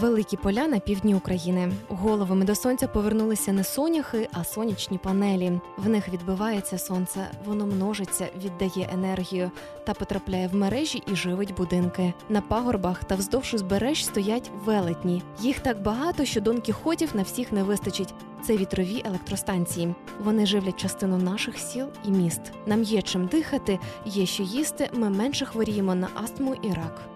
Великі 0.00 0.36
поля 0.36 0.68
на 0.68 0.78
півдні 0.78 1.14
України. 1.14 1.72
Головами 1.88 2.44
до 2.44 2.54
сонця 2.54 2.88
повернулися 2.88 3.52
не 3.52 3.64
соняхи, 3.64 4.28
а 4.32 4.44
сонячні 4.44 4.98
панелі. 4.98 5.60
В 5.76 5.88
них 5.88 6.08
відбивається 6.08 6.78
сонце, 6.78 7.30
воно 7.44 7.66
множиться, 7.66 8.28
віддає 8.44 8.90
енергію 8.92 9.50
та 9.84 9.94
потрапляє 9.94 10.48
в 10.48 10.54
мережі 10.54 11.02
і 11.06 11.16
живить 11.16 11.54
будинки. 11.54 12.14
На 12.28 12.40
пагорбах 12.40 13.04
та 13.04 13.14
вздовж 13.14 13.54
узбереж 13.54 14.04
стоять 14.04 14.50
велетні. 14.64 15.22
Їх 15.40 15.60
так 15.60 15.82
багато, 15.82 16.24
що 16.24 16.40
дон 16.40 16.60
кіхотів 16.60 17.10
на 17.14 17.22
всіх 17.22 17.52
не 17.52 17.62
вистачить. 17.62 18.14
Це 18.42 18.56
вітрові 18.56 19.02
електростанції. 19.04 19.94
Вони 20.24 20.46
живлять 20.46 20.80
частину 20.80 21.18
наших 21.18 21.58
сіл 21.58 21.86
і 22.04 22.10
міст. 22.10 22.40
Нам 22.66 22.82
є 22.82 23.02
чим 23.02 23.26
дихати, 23.26 23.78
є 24.04 24.26
що 24.26 24.42
їсти. 24.42 24.90
Ми 24.94 25.10
менше 25.10 25.44
хворіємо 25.44 25.94
на 25.94 26.08
астму 26.24 26.54
і 26.62 26.68
рак. 26.68 27.15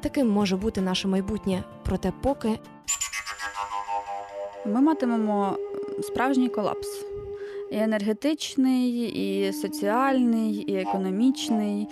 Таким 0.00 0.28
може 0.28 0.56
бути 0.56 0.80
наше 0.80 1.08
майбутнє, 1.08 1.64
проте 1.84 2.12
поки 2.22 2.58
Ми 4.66 4.80
матимемо 4.80 5.56
справжній 6.02 6.48
колапс. 6.48 6.88
І 7.72 7.76
енергетичний, 7.76 9.00
і 9.00 9.52
соціальний, 9.52 10.54
і 10.54 10.76
економічний. 10.76 11.88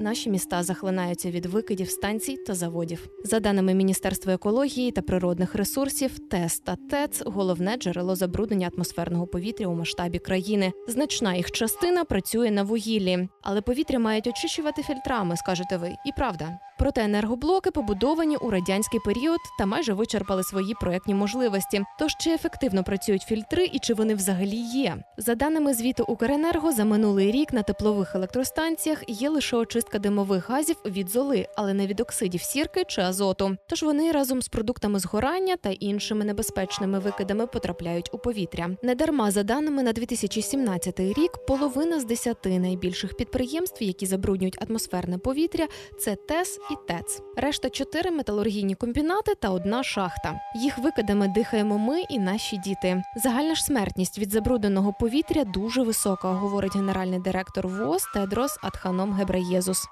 наші 0.00 0.30
міста 0.30 0.62
захлинаються 0.62 1.30
від 1.30 1.46
викидів 1.46 1.90
станцій 1.90 2.36
та 2.36 2.54
заводів. 2.54 3.08
За 3.24 3.40
даними 3.40 3.74
Міністерства 3.74 4.32
екології 4.34 4.90
та 4.90 5.02
природних 5.02 5.54
ресурсів, 5.54 6.18
ТЕС 6.18 6.60
та 6.60 6.76
ТЕЦ 6.90 7.22
головне 7.26 7.76
джерело 7.76 8.16
забруднення 8.16 8.70
атмосферного 8.74 9.26
повітря 9.26 9.66
у 9.66 9.74
масштабі 9.74 10.18
країни. 10.18 10.72
Значна 10.88 11.34
їх 11.34 11.50
частина 11.50 12.04
працює 12.04 12.50
на 12.50 12.62
вугіллі, 12.62 13.28
але 13.42 13.60
повітря 13.60 13.98
мають 13.98 14.26
очищувати 14.26 14.82
фільтрами, 14.82 15.36
скажете 15.36 15.76
ви, 15.76 15.88
і 16.06 16.10
правда. 16.16 16.58
Проте 16.78 17.04
енергоблоки 17.04 17.70
побудовані 17.70 18.36
у 18.36 18.50
радянський 18.50 19.00
період 19.00 19.40
та 19.58 19.66
майже 19.66 19.92
вичерпали 19.92 20.42
свої 20.42 20.74
проектні 20.80 21.14
можливості. 21.14 21.82
Тож 21.98 22.12
чи 22.20 22.30
ефективно 22.30 22.84
працюють 22.84 23.22
фільтри 23.22 23.70
і 23.72 23.78
чи 23.78 23.94
вони 23.94 24.14
взагалі 24.14 24.56
є? 24.56 24.96
За 25.16 25.34
даними 25.34 25.74
звіту 25.74 26.04
Укренерго, 26.08 26.72
за 26.72 26.84
минулий 26.84 27.30
рік 27.30 27.52
на 27.52 27.62
теплових 27.62 28.14
електростанціях 28.14 29.02
є 29.08 29.28
лише 29.28 29.56
очистка 29.56 29.98
димових 29.98 30.50
газів 30.50 30.76
від 30.86 31.08
золи, 31.08 31.46
але 31.56 31.74
не 31.74 31.86
від 31.86 32.00
оксидів 32.00 32.40
сірки 32.40 32.84
чи 32.88 33.00
азоту. 33.00 33.56
Тож 33.66 33.82
вони 33.82 34.12
разом 34.12 34.42
з 34.42 34.48
продуктами 34.48 34.98
згорання 34.98 35.56
та 35.56 35.70
іншими 35.70 36.24
небезпечними 36.24 36.98
викидами 36.98 37.46
потрапляють 37.46 38.10
у 38.12 38.18
повітря. 38.18 38.70
Недарма 38.82 39.30
за 39.30 39.42
даними 39.42 39.82
на 39.82 39.92
2017 39.92 41.00
рік, 41.00 41.32
половина 41.46 42.00
з 42.00 42.04
десяти 42.04 42.58
найбільших 42.58 43.16
підприємств, 43.16 43.82
які 43.82 44.06
забруднюють 44.06 44.62
атмосферне 44.68 45.18
повітря, 45.18 45.66
це 45.98 46.16
ТЕС 46.16 46.58
і 46.70 46.74
ТЕЦ. 46.88 47.22
Решта 47.36 47.70
чотири 47.70 48.10
металургійні 48.10 48.74
комбінати 48.74 49.34
та 49.34 49.50
одна 49.50 49.82
шахта. 49.82 50.40
Їх 50.54 50.78
викидами 50.78 51.28
дихаємо 51.28 51.78
ми 51.78 52.00
і 52.00 52.18
наші 52.18 52.56
діти. 52.56 53.02
Загальна 53.16 53.54
ж 53.54 53.64
смертність 53.64 54.18
від 54.18 54.30
забрудненого 54.30 54.92
повітря 54.92 55.44
дуже 55.44 55.82
висока, 55.82 56.32
говорить 56.32 56.76
генеральний 56.76 57.18
директор 57.18 57.68
ВОЗ 57.68 58.02
Тедрос 58.14 58.58
Адханом 58.62 59.12
Гебреєзус. 59.12 59.88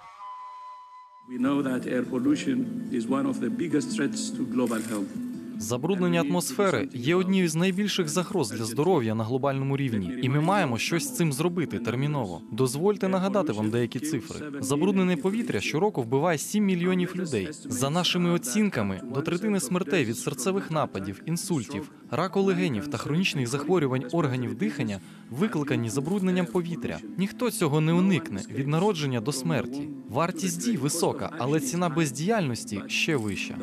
We 1.31 1.39
know 1.41 1.63
that 1.63 1.87
air 1.95 2.05
pollution 2.15 2.57
is 2.93 3.05
one 3.09 3.27
of 3.33 3.37
the 3.41 3.51
biggest 3.63 3.89
threats 3.97 4.23
to 4.37 4.41
global 4.55 4.81
health. 4.93 5.13
Забруднення 5.59 6.21
атмосфери 6.21 6.89
є 6.95 7.15
однією 7.15 7.49
з 7.49 7.55
найбільших 7.55 8.09
загроз 8.09 8.51
для 8.51 8.65
здоров'я 8.65 9.15
на 9.15 9.25
глобальному 9.25 9.77
рівні, 9.77 10.19
і 10.23 10.29
ми 10.29 10.41
маємо 10.41 10.79
щось 10.79 11.05
з 11.05 11.17
цим 11.17 11.33
зробити 11.33 11.79
терміново. 11.79 12.41
Дозвольте 12.53 13.09
нагадати 13.09 13.53
вам 13.53 13.71
деякі 13.71 14.01
цифри. 14.01 14.47
Забруднене 14.61 15.17
повітря 15.17 15.61
щороку 15.61 16.03
вбиває 16.03 16.39
7 16.39 16.65
мільйонів 16.65 17.13
людей. 17.17 17.49
За 17.65 17.91
нашими 17.91 18.31
оцінками, 18.31 19.01
до 19.15 19.23
третини 19.23 19.61
смертей 19.61 20.05
від 20.05 20.19
серцевих 20.19 20.71
нападів, 20.71 21.23
інсультів, 21.27 21.91
раку 22.11 22.41
легенів 22.41 22.87
та 22.87 22.99
хронічних 22.99 23.47
захворювань 23.47 24.05
органів 24.13 24.55
дихання 24.55 25.01
викликані 25.31 25.91
забрудненням 25.91 26.47
повітря. 26.47 26.99
Ніхто 27.19 27.51
цього 27.51 27.81
не 27.81 27.93
уникне 27.93 28.43
від 28.51 28.69
народження 28.69 29.21
до 29.21 29.33
смерті. 29.33 29.89
Вартість 30.09 30.65
дій 30.65 30.77
висока, 30.77 31.31
але 31.39 31.61
ціна 31.61 31.89
бездіяльності 31.89 32.83
ще 32.87 33.17
вища. 33.17 33.55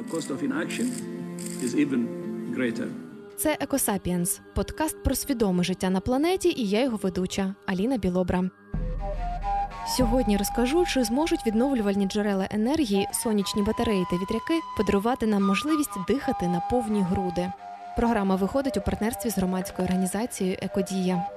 Is 1.41 1.75
even 1.75 2.05
greater. 2.57 2.87
Це 3.37 3.57
Екосапіенс, 3.59 4.41
подкаст 4.55 5.03
про 5.03 5.15
свідоме 5.15 5.63
життя 5.63 5.89
на 5.89 5.99
планеті, 5.99 6.49
і 6.57 6.69
я 6.69 6.83
його 6.83 6.97
ведуча 6.97 7.55
Аліна 7.65 7.97
Білобра. 7.97 8.49
Сьогодні 9.97 10.37
розкажу, 10.37 10.85
чи 10.85 11.03
зможуть 11.03 11.47
відновлювальні 11.47 12.07
джерела 12.07 12.47
енергії, 12.51 13.07
сонячні 13.23 13.63
батареї 13.63 14.05
та 14.11 14.15
вітряки 14.15 14.59
подарувати 14.77 15.27
нам 15.27 15.43
можливість 15.43 16.05
дихати 16.07 16.47
на 16.47 16.59
повні 16.71 17.01
груди. 17.01 17.51
Програма 17.97 18.35
виходить 18.35 18.77
у 18.77 18.81
партнерстві 18.81 19.29
з 19.29 19.37
громадською 19.37 19.87
організацією 19.87 20.57
Екодія. 20.61 21.27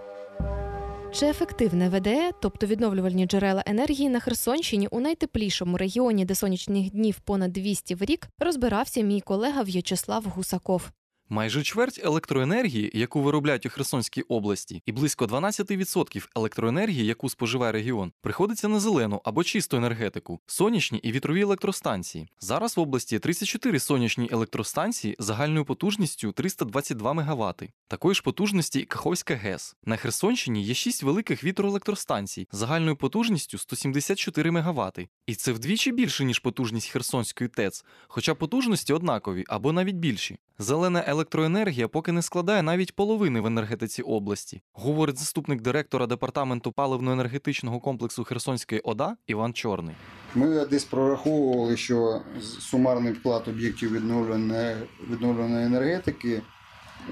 Чи 1.14 1.26
ефективне 1.26 1.88
ВДЕ, 1.88 2.30
тобто 2.40 2.66
відновлювальні 2.66 3.26
джерела 3.26 3.62
енергії 3.66 4.08
на 4.08 4.20
Херсонщині 4.20 4.88
у 4.90 5.00
найтеплішому 5.00 5.76
регіоні, 5.76 6.24
де 6.24 6.34
сонячних 6.34 6.90
днів 6.90 7.20
понад 7.20 7.52
200 7.52 7.94
в 7.94 8.02
рік, 8.02 8.28
розбирався 8.38 9.00
мій 9.00 9.20
колега 9.20 9.62
В'ячеслав 9.62 10.24
Гусаков. 10.24 10.90
Майже 11.28 11.62
чверть 11.62 12.00
електроенергії, 12.04 12.90
яку 12.94 13.22
виробляють 13.22 13.66
у 13.66 13.70
Херсонській 13.70 14.22
області, 14.22 14.82
і 14.86 14.92
близько 14.92 15.24
12% 15.24 16.28
електроенергії, 16.36 17.06
яку 17.06 17.28
споживає 17.28 17.72
регіон, 17.72 18.12
приходиться 18.20 18.68
на 18.68 18.80
зелену 18.80 19.20
або 19.24 19.44
чисту 19.44 19.76
енергетику, 19.76 20.40
сонячні 20.46 20.98
і 20.98 21.12
вітрові 21.12 21.40
електростанції. 21.40 22.28
Зараз 22.40 22.76
в 22.76 22.80
області 22.80 23.18
34 23.18 23.78
сонячні 23.78 24.28
електростанції 24.32 25.16
загальною 25.18 25.64
потужністю 25.64 26.32
322 26.32 27.14
МВт. 27.14 27.62
Такої 27.88 28.14
ж 28.14 28.22
потужності 28.22 28.84
Каховська 28.84 29.34
ГЕС. 29.34 29.76
На 29.84 29.96
Херсонщині 29.96 30.64
є 30.64 30.74
6 30.74 31.02
великих 31.02 31.44
вітроелектростанцій 31.44 32.48
загальною 32.52 32.96
потужністю 32.96 33.58
174 33.58 34.50
МВт. 34.50 34.98
І 35.26 35.34
це 35.34 35.52
вдвічі 35.52 35.92
більше, 35.92 36.24
ніж 36.24 36.38
потужність 36.38 36.90
Херсонської 36.90 37.48
ТЕЦ, 37.48 37.84
хоча 38.08 38.34
потужності 38.34 38.92
однакові 38.92 39.44
або 39.48 39.72
навіть 39.72 39.96
більші. 39.96 40.38
Зелена 40.58 41.04
електроенергія 41.06 41.88
поки 41.88 42.12
не 42.12 42.22
складає 42.22 42.62
навіть 42.62 42.96
половини 42.96 43.40
в 43.40 43.46
енергетиці 43.46 44.02
області, 44.02 44.62
говорить 44.72 45.18
заступник 45.18 45.60
директора 45.60 46.06
департаменту 46.06 46.70
паливно-енергетичного 46.70 47.80
комплексу 47.80 48.24
Херсонської 48.24 48.80
ОДА 48.80 49.16
Іван 49.26 49.52
Чорний. 49.52 49.94
Ми 50.34 50.66
десь 50.66 50.84
прораховували, 50.84 51.76
що 51.76 52.20
сумарний 52.60 53.12
вклад 53.12 53.48
об'єктів 53.48 53.92
відновленої, 53.92 55.66
енергетики 55.66 56.42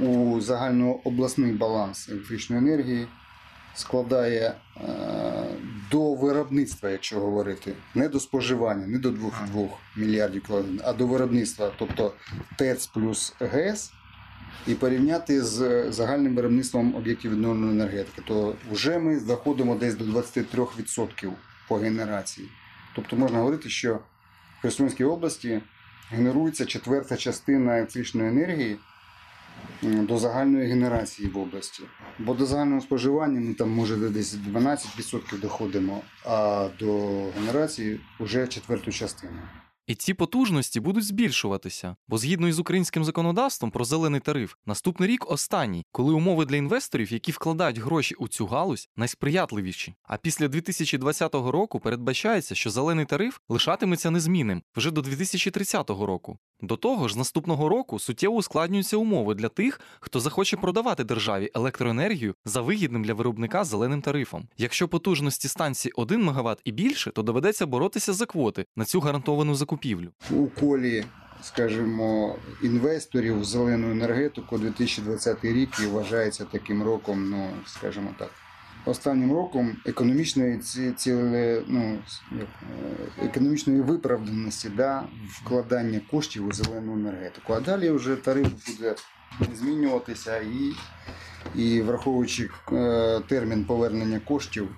у 0.01 0.41
загальнообласний 0.41 1.53
баланс 1.53 2.09
електричної 2.09 2.63
енергії 2.63 3.07
складає 3.75 4.55
е, 4.77 4.83
до 5.91 6.15
виробництва, 6.15 6.91
якщо 6.91 7.21
говорити, 7.21 7.73
не 7.95 8.09
до 8.09 8.21
споживання, 8.21 8.87
не 8.87 8.99
до 8.99 9.11
2,2 9.11 9.69
мільярдів 9.97 10.43
кВт, 10.43 10.83
а 10.85 10.93
до 10.93 11.07
виробництва, 11.07 11.73
тобто 11.79 12.13
ТЕЦ 12.59 12.87
плюс 12.87 13.35
ГЕС, 13.41 13.93
і 14.67 14.75
порівняти 14.75 15.43
з 15.43 15.87
загальним 15.93 16.37
виробництвом 16.37 16.95
об'єктів 16.95 17.31
відновленої 17.31 17.73
енергетики, 17.73 18.23
то 18.27 18.55
вже 18.71 18.99
ми 18.99 19.19
заходимо 19.19 19.75
десь 19.75 19.95
до 19.95 20.05
23% 20.05 21.31
по 21.69 21.77
генерації. 21.77 22.49
Тобто 22.95 23.17
можна 23.17 23.39
говорити, 23.39 23.69
що 23.69 23.95
в 24.59 24.63
Херсонській 24.63 25.05
області 25.05 25.61
генерується 26.11 26.67
четверта 26.67 27.17
частина 27.17 27.79
електричної 27.79 28.29
енергії 28.29 28.79
до 29.83 30.19
загальної 30.19 30.69
генерації 30.69 31.29
в 31.29 31.39
області. 31.39 31.83
Бо 32.19 32.35
до 32.35 32.47
загального 32.47 32.81
споживання 32.81 33.41
ми 33.41 33.55
там 33.55 33.71
може 33.71 33.97
десь 33.97 34.35
12% 34.35 35.41
доходимо, 35.41 36.01
а 36.25 36.69
до 36.79 37.23
генерації 37.39 38.01
вже 38.21 38.47
четверту 38.47 38.93
частину. 38.93 39.39
І 39.87 39.95
ці 39.95 40.15
потужності 40.15 40.81
будуть 40.81 41.05
збільшуватися, 41.05 41.97
бо 42.09 42.19
згідно 42.19 42.49
із 42.49 42.59
українським 42.59 43.05
законодавством 43.05 43.71
про 43.71 43.85
зелений 43.85 44.21
тариф, 44.21 44.55
наступний 44.67 45.09
рік 45.09 45.31
останній, 45.31 45.87
коли 45.93 46.15
умови 46.15 46.45
для 46.45 46.57
інвесторів, 46.57 47.13
які 47.13 47.33
вкладають 47.33 47.79
гроші 47.79 48.15
у 48.15 48.29
цю 48.29 48.47
галузь, 48.47 48.89
найсприятливіші. 48.97 49.95
А 50.03 50.17
після 50.17 50.49
2020 50.49 51.35
року 51.35 51.81
передбачається, 51.81 52.55
що 52.55 52.71
зелений 52.71 53.05
тариф 53.05 53.39
лишатиметься 53.49 54.11
незмінним 54.11 54.63
вже 54.77 54.91
до 54.91 55.03
2030 55.03 55.91
року. 55.91 56.39
До 56.63 56.77
того 56.77 57.09
ж, 57.09 57.15
з 57.15 57.17
наступного 57.17 57.69
року 57.69 57.99
суттєво 57.99 58.37
ускладнюються 58.37 58.97
умови 58.97 59.35
для 59.35 59.49
тих, 59.49 59.81
хто 60.01 60.21
захоче 60.21 60.57
продавати 60.57 61.05
державі 61.05 61.51
електроенергію 61.55 62.35
за 62.45 62.61
вигідним 62.61 63.05
для 63.05 63.15
виробника 63.15 63.65
зеленим 63.65 64.03
тарифом. 64.03 64.49
Якщо 64.59 64.89
потужності 64.89 65.49
станції 65.49 65.93
1 65.97 66.25
МВт 66.25 66.61
і 66.65 66.73
більше, 66.73 67.11
то 67.11 67.23
доведеться 67.23 67.67
боротися 67.67 68.13
за 68.13 68.27
квоти 68.27 68.65
на 68.77 68.85
цю 68.85 69.01
гарантовану 69.01 69.55
закупівлю. 69.55 70.09
у 70.31 70.47
колі, 70.47 71.05
скажімо, 71.43 72.37
інвесторів 72.63 73.41
в 73.41 73.45
зелену 73.45 73.91
енергетику 73.91 74.59
2020 74.59 75.45
рік 75.45 75.71
і 75.83 75.87
вважається 75.87 76.45
таким 76.45 76.83
роком, 76.83 77.31
ну 77.31 77.49
скажімо 77.67 78.11
так, 78.19 78.31
останнім 78.85 79.33
роком 79.33 79.77
економічної 79.87 80.59
ці, 80.97 81.13
ну, 81.67 81.99
е, 82.33 82.47
економічної 83.25 83.81
виправданості 83.81 84.69
да, 84.69 85.05
вкладання 85.29 86.01
коштів 86.11 86.49
у 86.49 86.53
зелену 86.53 86.93
енергетику. 86.93 87.53
А 87.53 87.61
далі 87.61 87.91
вже 87.91 88.17
тариф 88.17 88.49
буде 88.67 88.95
змінюватися 89.55 90.37
і, 90.37 90.73
і 91.55 91.81
враховуючи 91.83 92.51
е, 92.73 93.21
термін 93.29 93.65
повернення 93.65 94.21
коштів, 94.21 94.69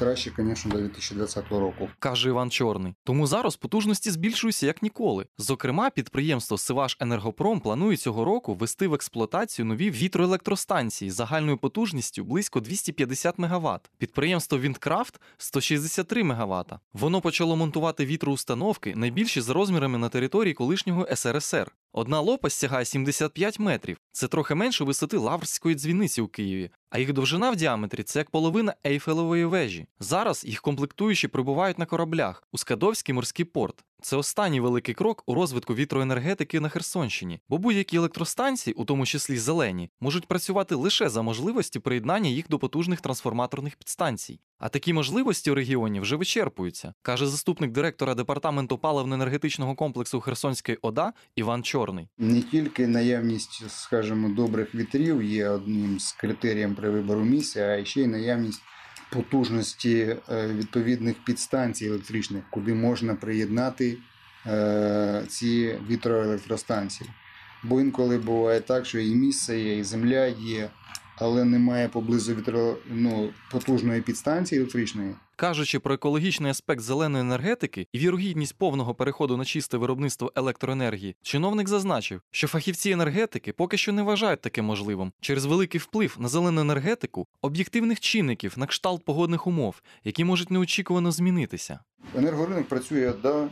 краще, 0.00 0.32
звісно, 0.38 0.72
до 0.72 0.78
2020 0.78 1.50
року. 1.50 1.88
каже 1.98 2.28
Іван 2.28 2.50
Чорний. 2.50 2.94
Тому 3.04 3.26
зараз 3.26 3.56
потужності 3.56 4.10
збільшуються 4.10 4.66
як 4.66 4.82
ніколи. 4.82 5.26
Зокрема, 5.38 5.90
підприємство 5.90 6.58
Сиваш 6.58 6.96
Енергопром 7.00 7.60
планує 7.60 7.96
цього 7.96 8.24
року 8.24 8.54
ввести 8.54 8.88
в 8.88 8.94
експлуатацію 8.94 9.66
нові 9.66 9.90
вітроелектростанції 9.90 11.10
загальною 11.10 11.58
потужністю 11.58 12.24
близько 12.24 12.60
250 12.60 13.38
МВт. 13.38 13.90
Підприємство 13.98 14.58
Віндкрафт 14.58 15.20
163 15.36 16.24
МВт. 16.24 16.72
Воно 16.92 17.20
почало 17.20 17.56
монтувати 17.56 18.06
вітроустановки 18.06 18.96
найбільші 18.96 19.40
за 19.40 19.52
розмірами 19.52 19.98
на 19.98 20.08
території 20.08 20.54
колишнього 20.54 21.06
СРСР. 21.16 21.72
Одна 21.92 22.20
лопасть 22.20 22.58
сягає 22.58 22.84
75 22.84 23.58
метрів. 23.58 23.96
Це 24.12 24.28
трохи 24.28 24.54
менше 24.54 24.84
висоти 24.84 25.16
Лаврської 25.16 25.74
дзвіниці 25.74 26.20
у 26.20 26.28
Києві, 26.28 26.70
а 26.90 26.98
їх 26.98 27.12
довжина 27.12 27.50
в 27.50 27.56
діаметрі 27.56 28.02
це 28.02 28.18
як 28.18 28.30
половина 28.30 28.74
Ейфелевої 28.86 29.44
вежі. 29.44 29.86
Зараз 30.00 30.44
їх 30.44 30.60
комплектуючі 30.60 31.28
прибувають 31.28 31.78
на 31.78 31.86
кораблях 31.86 32.42
у 32.52 32.58
Скадовський 32.58 33.14
морський 33.14 33.44
порт. 33.44 33.84
Це 34.02 34.16
останній 34.16 34.60
великий 34.60 34.94
крок 34.94 35.22
у 35.26 35.34
розвитку 35.34 35.74
вітроенергетики 35.74 36.60
на 36.60 36.68
Херсонщині, 36.68 37.40
бо 37.48 37.58
будь-які 37.58 37.96
електростанції, 37.96 38.74
у 38.74 38.84
тому 38.84 39.06
числі 39.06 39.36
зелені, 39.36 39.90
можуть 40.00 40.26
працювати 40.26 40.74
лише 40.74 41.08
за 41.08 41.22
можливості 41.22 41.78
приєднання 41.78 42.30
їх 42.30 42.48
до 42.48 42.58
потужних 42.58 43.00
трансформаторних 43.00 43.76
підстанцій. 43.76 44.40
А 44.58 44.68
такі 44.68 44.92
можливості 44.92 45.50
у 45.50 45.54
регіоні 45.54 46.00
вже 46.00 46.16
вичерпуються, 46.16 46.94
каже 47.02 47.26
заступник 47.26 47.70
директора 47.70 48.14
департаменту 48.14 48.76
паливно-енергетичного 48.76 49.74
комплексу 49.74 50.20
Херсонської 50.20 50.78
ОДА 50.82 51.12
Іван 51.36 51.62
Чорний. 51.62 52.08
Не 52.18 52.42
тільки 52.42 52.86
наявність, 52.86 53.70
скажімо, 53.70 54.28
добрих 54.28 54.74
вітрів 54.74 55.22
є 55.22 55.48
одним 55.48 56.00
з 56.00 56.12
критерієм 56.12 56.74
при 56.74 56.90
вибору 56.90 57.20
місця, 57.20 57.78
а 57.80 57.84
ще 57.84 58.02
й 58.02 58.06
наявність 58.06 58.62
потужності 59.12 60.16
е, 60.28 60.48
відповідних 60.48 61.24
підстанцій 61.24 61.86
електричних, 61.86 62.42
куди 62.50 62.74
можна 62.74 63.14
приєднати 63.14 63.96
е, 64.46 65.24
ці 65.28 65.78
вітроелектростанції. 65.90 67.10
Бо 67.62 67.80
інколи 67.80 68.18
буває 68.18 68.60
так, 68.60 68.86
що 68.86 68.98
і 68.98 69.14
місце 69.14 69.60
є, 69.60 69.78
і 69.78 69.84
земля 69.84 70.26
є, 70.26 70.70
але 71.16 71.44
немає 71.44 71.88
поблизу 71.88 72.34
вітро, 72.34 72.76
ну, 72.90 73.30
потужної 73.50 74.00
підстанції 74.00 74.60
електричної. 74.60 75.14
Кажучи 75.40 75.78
про 75.78 75.94
екологічний 75.94 76.50
аспект 76.50 76.80
зеленої 76.80 77.22
енергетики 77.24 77.86
і 77.92 77.98
вірогідність 77.98 78.58
повного 78.58 78.94
переходу 78.94 79.36
на 79.36 79.44
чисте 79.44 79.76
виробництво 79.76 80.32
електроенергії, 80.36 81.16
чиновник 81.22 81.68
зазначив, 81.68 82.22
що 82.30 82.48
фахівці 82.48 82.90
енергетики 82.90 83.52
поки 83.52 83.76
що 83.76 83.92
не 83.92 84.02
вважають 84.02 84.40
таке 84.40 84.62
можливим 84.62 85.12
через 85.20 85.44
великий 85.44 85.80
вплив 85.80 86.16
на 86.18 86.28
зелену 86.28 86.60
енергетику 86.60 87.26
об'єктивних 87.42 88.00
чинників 88.00 88.54
на 88.56 88.66
кшталт 88.66 89.04
погодних 89.04 89.46
умов, 89.46 89.82
які 90.04 90.24
можуть 90.24 90.50
неочікувано 90.50 91.12
змінитися. 91.12 91.80
енергоринок 92.16 92.68
працює 92.68 93.12
да, 93.22 93.48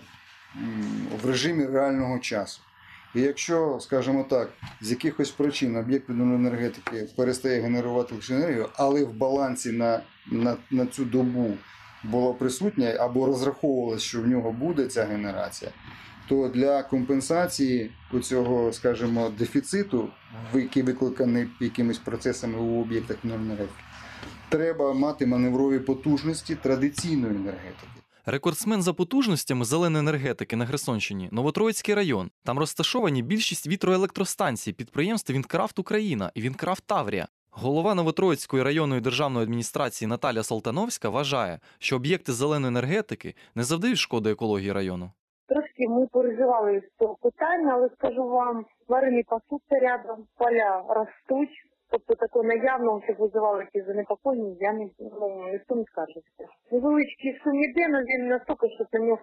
в 1.23 1.27
режимі 1.27 1.67
реального 1.67 2.19
часу. 2.19 2.61
І 3.15 3.21
якщо, 3.21 3.79
скажімо 3.81 4.27
так, 4.31 4.51
з 4.81 4.91
якихось 4.91 5.31
причин 5.31 5.77
об'єкт 5.77 6.11
енергетики 6.11 7.09
перестає 7.17 7.61
генерувати 7.61 8.15
енергію, 8.31 8.69
але 8.75 9.05
в 9.05 9.13
балансі 9.13 9.73
на, 9.73 10.01
на, 10.27 10.57
на 10.71 10.87
цю 10.87 11.05
добу 11.05 11.55
було 12.05 12.35
присутнє 12.35 12.97
або 13.01 13.27
розраховувалось, 13.27 14.03
що 14.03 14.23
в 14.23 14.27
нього 14.27 14.53
буде 14.53 14.87
ця 14.87 15.05
генерація, 15.05 15.71
то 16.29 16.49
для 16.49 16.83
компенсації 16.83 17.91
цього, 18.23 18.73
скажімо, 18.73 19.33
дефіциту, 19.39 20.09
який 20.55 20.83
викликаний 20.83 21.49
якимись 21.61 21.99
процесами 21.99 22.59
у 22.59 22.81
об'єктах 22.81 23.17
енергетики, 23.25 23.83
треба 24.49 24.95
мати 24.95 25.27
маневрові 25.27 25.79
потужності 25.79 26.55
традиційної 26.55 27.35
енергетики. 27.35 27.89
Рекордсмен 28.27 28.83
за 28.83 28.93
потужностями 28.93 29.65
зеленої 29.65 30.01
енергетики 30.01 30.57
на 30.57 30.67
Херсонщині 30.67 31.29
Новотроїцький 31.33 31.95
район. 31.95 32.31
Там 32.45 32.59
розташовані 32.59 33.23
більшість 33.23 33.67
вітроелектростанцій 33.67 34.73
підприємств 34.73 35.33
Вінкрафт 35.33 35.79
Україна 35.79 36.33
і 36.35 36.41
Вінкрафт 36.41 36.85
Таврія. 36.87 37.29
Голова 37.63 37.95
Новотроїцької 37.95 38.63
районної 38.63 39.01
державної 39.01 39.43
адміністрації 39.45 40.09
Наталя 40.09 40.43
Салтановська 40.43 41.09
вважає, 41.09 41.59
що 41.79 41.97
об'єкти 41.97 42.33
зеленої 42.33 42.69
енергетики 42.69 43.35
не 43.55 43.63
завдають 43.63 43.99
шкоди 43.99 44.31
екології 44.31 44.73
району. 44.73 45.11
Трошки 45.49 45.89
ми 45.89 46.07
переживали 46.07 46.81
з 46.81 46.99
цього 46.99 47.17
питання, 47.23 47.73
але 47.75 47.89
скажу 47.89 48.29
вам, 48.29 48.65
тварини 48.87 49.23
пасуться 49.27 49.77
рядом, 49.83 50.17
поля 50.37 50.85
ростуть. 50.89 51.57
Тобто 51.91 52.15
такого 52.15 52.45
наявного, 52.45 53.03
щоб 53.05 53.17
визивали 53.19 53.67
ці 53.73 53.83
занепокоєння, 53.83 54.57
я 54.61 54.73
не 54.73 54.89
ну, 55.21 55.49
ніхто 55.53 55.75
не 55.75 55.85
скаржився. 55.85 56.45
Невеличкий 56.73 57.39
шум 57.43 57.65
іде, 57.65 57.87
але 57.89 58.03
він 58.03 58.29
настільки, 58.29 58.67
що 58.69 58.99
нього 58.99 59.19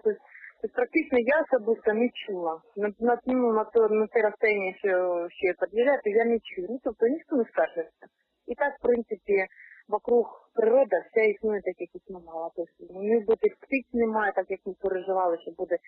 Тобто 0.62 0.74
практично 0.76 1.18
я 1.18 1.42
особисто 1.42 1.92
не 1.92 2.08
чула. 2.14 2.60
На, 2.76 2.88
на, 3.00 3.18
ну, 3.26 3.52
на, 3.52 3.64
то, 3.64 3.88
на 3.88 4.06
те 4.06 4.22
розстояння, 4.22 4.74
що 4.78 4.88
ще 5.30 5.54
під'їжджати, 5.60 6.10
я 6.10 6.24
не 6.24 6.38
чую. 6.38 6.66
Ну, 6.70 6.80
тобто 6.84 7.06
ніхто 7.06 7.36
не 7.36 7.44
скаржився. 7.44 8.06
І 8.46 8.54
так, 8.54 8.78
в 8.78 8.82
принципі, 8.82 9.46
вокруг 9.88 10.50
природа 10.54 10.96
вся 11.00 11.22
існує 11.22 11.60
так, 11.62 11.80
як 11.80 11.90
існувала. 11.94 12.50
Тобто, 12.56 12.94
ні 13.00 13.18
бути 13.20 13.48
птиць 13.60 13.92
немає, 13.92 14.32
так 14.36 14.46
як 14.50 14.60
ми 14.66 14.74
переживали, 14.80 15.38
що 15.38 15.50
буде. 15.50 15.78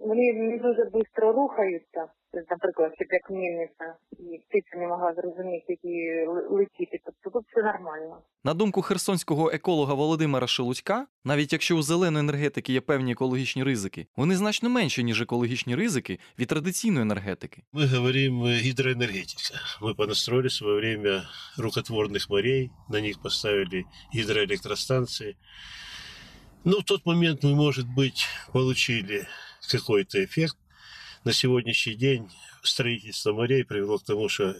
Вони 0.00 0.32
не 0.32 0.58
дуже 0.58 0.90
швидко 0.90 1.32
рухаються. 1.32 2.06
Тобто, 2.32 2.46
наприклад, 2.50 2.92
щоб 2.94 3.08
як 3.10 3.30
мільниця, 3.30 3.94
і 4.12 4.38
птиця 4.48 4.78
не 4.78 4.86
могла 4.86 5.14
зрозуміти, 5.14 5.66
які 5.68 6.26
летіти. 6.50 6.98
Тобто 7.04 7.30
тут 7.30 7.46
все 7.46 7.62
нормально. 7.62 8.22
На 8.47 8.53
думку 8.53 8.81
херсонського 8.81 9.51
еколога 9.51 9.93
Володимира 9.93 10.47
Шелудька, 10.47 11.07
навіть 11.23 11.53
якщо 11.53 11.77
у 11.77 11.81
зеленої 11.81 12.19
енергетики 12.19 12.73
є 12.73 12.81
певні 12.81 13.11
екологічні 13.11 13.63
ризики, 13.63 14.07
вони 14.15 14.37
значно 14.37 14.69
менші, 14.69 15.03
ніж 15.03 15.21
екологічні 15.21 15.75
ризики 15.75 16.19
від 16.39 16.47
традиційної 16.47 17.01
енергетики. 17.01 17.63
Мы 17.73 17.87
говорим 17.95 18.43
э, 18.43 18.61
гидроэнергетика. 18.61 19.59
Мы 19.81 19.95
понастроили 19.95 20.47
в 20.47 20.53
свое 20.53 20.75
время 20.75 21.29
рукотворных 21.57 22.29
морей, 22.29 22.71
на 22.89 23.01
них 23.01 23.21
поставили 23.21 23.85
гидроэлектростанции. 24.13 25.35
Ну, 26.65 26.79
в 26.79 26.83
тот 26.83 27.05
момент 27.05 27.43
мы, 27.43 27.55
может 27.55 27.87
быть, 27.87 28.25
получили 28.51 29.27
какой-то 29.71 30.23
эффект. 30.23 30.57
На 31.23 31.33
сегодняшний 31.33 31.95
день 31.95 32.29
строительство 32.63 33.33
морей 33.33 33.63
привело 33.63 33.97
к 33.97 34.03
тому, 34.03 34.29
что 34.29 34.53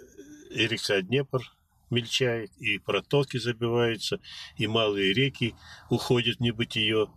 и 0.52 0.68
река 0.68 1.02
Днепр 1.02 1.42
мельчает, 1.91 2.51
и 2.59 2.79
протоки 2.79 3.39
забиваются, 3.39 4.21
и 4.57 4.67
малые 4.67 5.13
реки 5.13 5.55
уходят 5.91 6.39
в 6.39 6.41
небытие. 6.41 7.09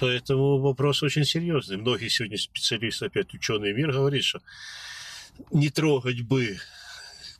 Поэтому 0.00 0.58
вопрос 0.58 1.02
очень 1.02 1.24
серьезный. 1.24 1.76
Многие 1.76 2.08
сегодня 2.08 2.38
специалисты, 2.38 3.06
опять 3.06 3.34
ученый 3.34 3.72
мир 3.72 3.92
говорит, 3.92 4.24
что 4.24 4.40
не 5.50 5.70
трогать 5.70 6.22
бы 6.22 6.58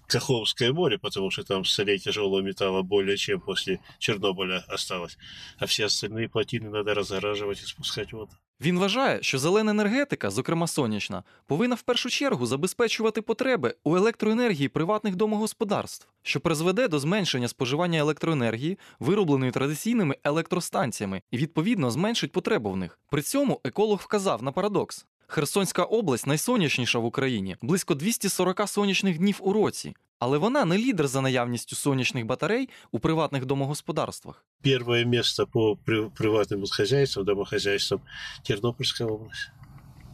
Каховское 0.08 0.72
море, 0.72 0.98
потому 0.98 1.30
что 1.30 1.44
там 1.44 1.64
солей 1.64 1.98
тяжелого 1.98 2.40
металла 2.40 2.82
более 2.82 3.16
чем 3.16 3.40
после 3.40 3.80
Чернобыля 3.98 4.64
осталось. 4.66 5.18
А 5.58 5.66
все 5.66 5.84
остальные 5.84 6.30
плотины 6.30 6.70
надо 6.70 6.94
разгораживать 6.94 7.62
и 7.62 7.66
спускать 7.66 8.12
воду. 8.12 8.32
Він 8.60 8.78
вважає, 8.78 9.18
що 9.22 9.38
зелена 9.38 9.70
енергетика, 9.70 10.30
зокрема 10.30 10.66
сонячна, 10.66 11.22
повинна 11.46 11.74
в 11.74 11.82
першу 11.82 12.10
чергу 12.10 12.46
забезпечувати 12.46 13.22
потреби 13.22 13.74
у 13.84 13.96
електроенергії 13.96 14.68
приватних 14.68 15.16
домогосподарств, 15.16 16.08
що 16.22 16.40
призведе 16.40 16.88
до 16.88 16.98
зменшення 16.98 17.48
споживання 17.48 17.98
електроенергії, 17.98 18.78
виробленої 19.00 19.52
традиційними 19.52 20.16
електростанціями, 20.24 21.22
і 21.30 21.38
відповідно 21.38 21.90
зменшить 21.90 22.32
потребу 22.32 22.70
в 22.70 22.76
них. 22.76 22.98
При 23.10 23.22
цьому 23.22 23.60
еколог 23.64 24.00
вказав 24.02 24.42
на 24.42 24.52
парадокс. 24.52 25.06
Херсонська 25.26 25.82
область 25.82 26.26
найсонячніша 26.26 26.98
в 26.98 27.04
Україні, 27.04 27.56
близько 27.62 27.94
240 27.94 28.68
сонячних 28.68 29.18
днів 29.18 29.36
у 29.40 29.52
році. 29.52 29.94
Але 30.19 30.37
вона 30.37 30.65
не 30.65 30.77
лідер 30.77 31.07
за 31.07 31.21
наявністю 31.21 31.75
сонячних 31.75 32.25
батарей 32.25 32.69
у 32.91 32.99
приватних 32.99 33.45
домогосподарствах. 33.45 34.45
Первое 34.61 35.05
место 35.05 35.45
по 35.45 35.75
при- 35.75 36.09
приватным 36.09 36.59
вот 36.59 36.71
хозяйствам, 36.71 37.25
домохозяйствам 37.25 38.01
Тернопольская 38.43 39.07
область 39.07 39.51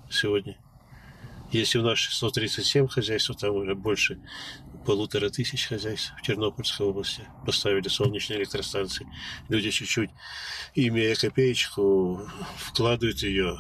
сегодня. 0.09 0.57
Если 1.51 1.79
у 1.79 1.83
нас 1.83 1.97
637 1.99 2.87
хозяйств, 2.87 3.31
там 3.39 3.55
уже 3.55 3.75
больше 3.75 4.19
полутора 4.85 5.29
тысяч 5.29 5.67
хозяйств 5.67 6.13
в 6.17 6.21
Тернопольской 6.21 6.85
области 6.87 7.21
поставили 7.45 7.87
солнечные 7.87 8.39
электростанции. 8.39 9.07
Люди 9.49 9.71
чуть-чуть, 9.71 10.09
имея 10.75 11.15
копеечку, 11.15 12.21
вкладывают 12.57 13.23
ее 13.23 13.57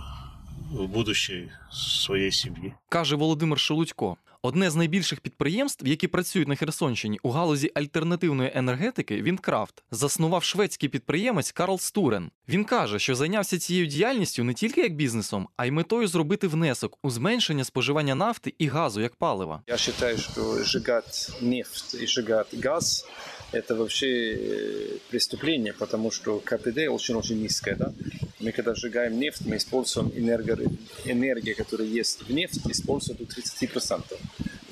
в 0.70 0.86
будущее 0.86 1.52
своей 1.72 2.32
семьи. 2.32 2.74
каже 2.88 3.16
Володимир 3.16 3.58
Шелудько. 3.58 4.16
Одне 4.42 4.70
з 4.70 4.74
найбільших 4.74 5.20
підприємств, 5.20 5.86
які 5.86 6.08
працюють 6.08 6.48
на 6.48 6.54
Херсонщині 6.54 7.18
у 7.22 7.30
галузі 7.30 7.70
альтернативної 7.74 8.52
енергетики, 8.54 9.22
Вінкрафт, 9.22 9.82
заснував 9.90 10.44
шведський 10.44 10.88
підприємець 10.88 11.52
Карл 11.52 11.78
Стурен. 11.78 12.30
Він 12.48 12.64
каже, 12.64 12.98
що 12.98 13.14
зайнявся 13.14 13.58
цією 13.58 13.86
діяльністю 13.86 14.44
не 14.44 14.54
тільки 14.54 14.80
як 14.80 14.94
бізнесом, 14.94 15.48
а 15.56 15.66
й 15.66 15.70
метою 15.70 16.08
зробити 16.08 16.48
внесок 16.48 16.98
у 17.02 17.10
зменшення 17.10 17.64
споживання 17.64 18.14
нафти 18.14 18.54
і 18.58 18.66
газу 18.66 19.00
як 19.00 19.16
палива. 19.16 19.62
Я 19.66 19.76
считаю, 19.76 20.18
что 20.18 20.64
сжигать 20.64 21.30
нефть 21.40 21.94
и 21.94 22.06
сжигать 22.06 22.54
газ– 22.64 23.06
это 23.54 23.74
вообще 23.74 24.34
э, 24.34 24.98
преступление, 25.10 25.72
потому 25.72 26.10
что 26.10 26.40
КПД 26.40 26.88
очень-очень 26.88 27.40
низкое. 27.40 27.76
Да? 27.76 27.92
Мы 28.40 28.52
когда 28.52 28.74
сжигаем 28.74 29.18
нефть, 29.18 29.42
мы 29.46 29.56
используем 29.56 30.10
энергию, 30.14 31.56
которая 31.56 31.86
есть 31.86 32.22
в 32.22 32.32
нефти, 32.32 32.60
используем 32.68 33.18
до 33.18 33.24
30%. 33.24 34.18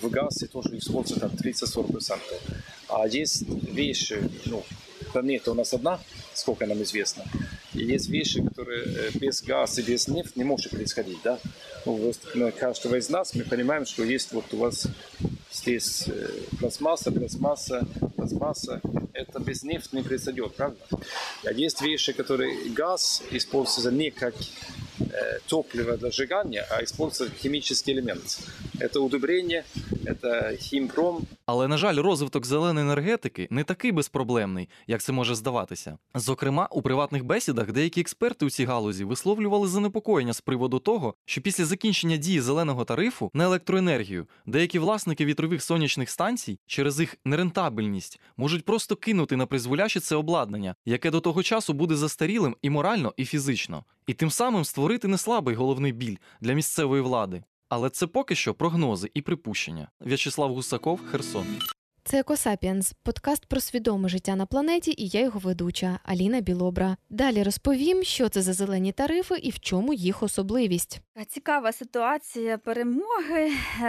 В 0.02 0.10
газе 0.10 0.46
тоже 0.46 0.76
используем 0.78 1.20
там 1.20 1.30
30-40%. 1.30 2.18
А 2.88 3.06
есть 3.06 3.44
вещи, 3.48 4.18
ну, 4.46 4.64
планета 5.12 5.52
у 5.52 5.54
нас 5.54 5.72
одна, 5.72 6.00
сколько 6.34 6.66
нам 6.66 6.82
известно, 6.82 7.24
и 7.73 7.83
есть 7.83 8.09
вещи, 8.09 8.43
которые 8.43 8.83
э, 8.83 9.11
без 9.19 9.41
газа 9.41 9.81
и 9.81 9.83
без 9.83 10.07
нефти 10.07 10.37
не 10.37 10.43
может 10.43 10.71
происходить, 10.71 11.19
да? 11.23 11.39
Ну, 11.85 11.93
вот, 11.93 12.17
ну, 12.35 12.51
каждого 12.51 12.95
из 12.95 13.09
нас 13.09 13.35
мы 13.35 13.43
понимаем, 13.43 13.85
что 13.85 14.03
есть 14.03 14.31
вот 14.31 14.53
у 14.53 14.57
вас 14.57 14.87
здесь 15.51 16.07
э, 16.07 16.29
пластмасса, 16.59 17.11
пластмасса, 17.11 17.87
пластмасса. 18.15 18.81
Это 19.13 19.39
без 19.39 19.63
нефти 19.63 19.95
не 19.95 20.03
произойдет, 20.03 20.55
правда? 20.55 20.77
А 21.45 21.51
есть 21.51 21.81
вещи, 21.81 22.13
которые 22.13 22.69
газ 22.69 23.23
используется 23.31 23.91
не 23.91 24.11
как 24.11 24.35
э, 24.99 25.39
топливо 25.47 25.97
для 25.97 26.11
сжигания, 26.11 26.65
а 26.69 26.83
используется 26.83 27.25
как 27.25 27.41
химический 27.41 27.93
элемент. 27.93 28.39
Это 28.79 28.99
удобрение, 28.99 29.65
это 30.05 30.55
химпром, 30.57 31.27
Але, 31.49 31.67
на 31.67 31.77
жаль, 31.77 31.95
розвиток 31.95 32.45
зеленої 32.45 32.85
енергетики 32.85 33.47
не 33.51 33.63
такий 33.63 33.91
безпроблемний, 33.91 34.69
як 34.87 35.01
це 35.01 35.11
може 35.11 35.35
здаватися. 35.35 35.97
Зокрема, 36.15 36.67
у 36.71 36.81
приватних 36.81 37.25
бесідах 37.25 37.60
деякі 37.70 38.00
експерти 38.00 38.46
у 38.46 38.50
цій 38.50 38.64
галузі 38.64 39.04
висловлювали 39.04 39.68
занепокоєння 39.68 40.32
з 40.32 40.40
приводу 40.40 40.78
того, 40.78 41.14
що 41.24 41.40
після 41.40 41.64
закінчення 41.64 42.16
дії 42.16 42.40
зеленого 42.40 42.84
тарифу 42.84 43.30
на 43.34 43.44
електроенергію 43.44 44.26
деякі 44.46 44.78
власники 44.78 45.24
вітрових 45.24 45.62
сонячних 45.62 46.10
станцій 46.10 46.58
через 46.66 47.00
їх 47.00 47.16
нерентабельність 47.24 48.20
можуть 48.36 48.64
просто 48.64 48.96
кинути 48.96 49.36
на 49.36 49.46
призволяще 49.46 50.00
це 50.00 50.16
обладнання, 50.16 50.74
яке 50.84 51.10
до 51.10 51.20
того 51.20 51.42
часу 51.42 51.72
буде 51.72 51.96
застарілим 51.96 52.56
і 52.62 52.70
морально, 52.70 53.14
і 53.16 53.24
фізично, 53.24 53.84
і 54.06 54.14
тим 54.14 54.30
самим 54.30 54.64
створити 54.64 55.08
неслабий 55.08 55.54
головний 55.54 55.92
біль 55.92 56.16
для 56.40 56.52
місцевої 56.52 57.02
влади. 57.02 57.42
Але 57.68 57.90
це 57.90 58.06
поки 58.06 58.34
що 58.34 58.54
прогнози 58.54 59.10
і 59.14 59.20
припущення. 59.20 59.88
В'ячеслав 60.00 60.54
Гусаков, 60.54 61.00
Херсон. 61.10 61.46
Це 62.04 62.20
Екосапіенс, 62.20 62.92
подкаст 63.02 63.46
про 63.46 63.60
свідоме 63.60 64.08
життя 64.08 64.36
на 64.36 64.46
планеті, 64.46 64.94
і 64.98 65.08
я 65.08 65.20
його 65.20 65.38
ведуча 65.40 65.98
Аліна 66.04 66.40
Білобра. 66.40 66.96
Далі 67.10 67.42
розповім, 67.42 68.02
що 68.02 68.28
це 68.28 68.42
за 68.42 68.52
зелені 68.52 68.92
тарифи 68.92 69.34
і 69.42 69.50
в 69.50 69.60
чому 69.60 69.94
їх 69.94 70.22
особливість. 70.22 71.00
Цікава 71.28 71.72
ситуація 71.72 72.58
перемоги 72.58 73.50
е, 73.82 73.88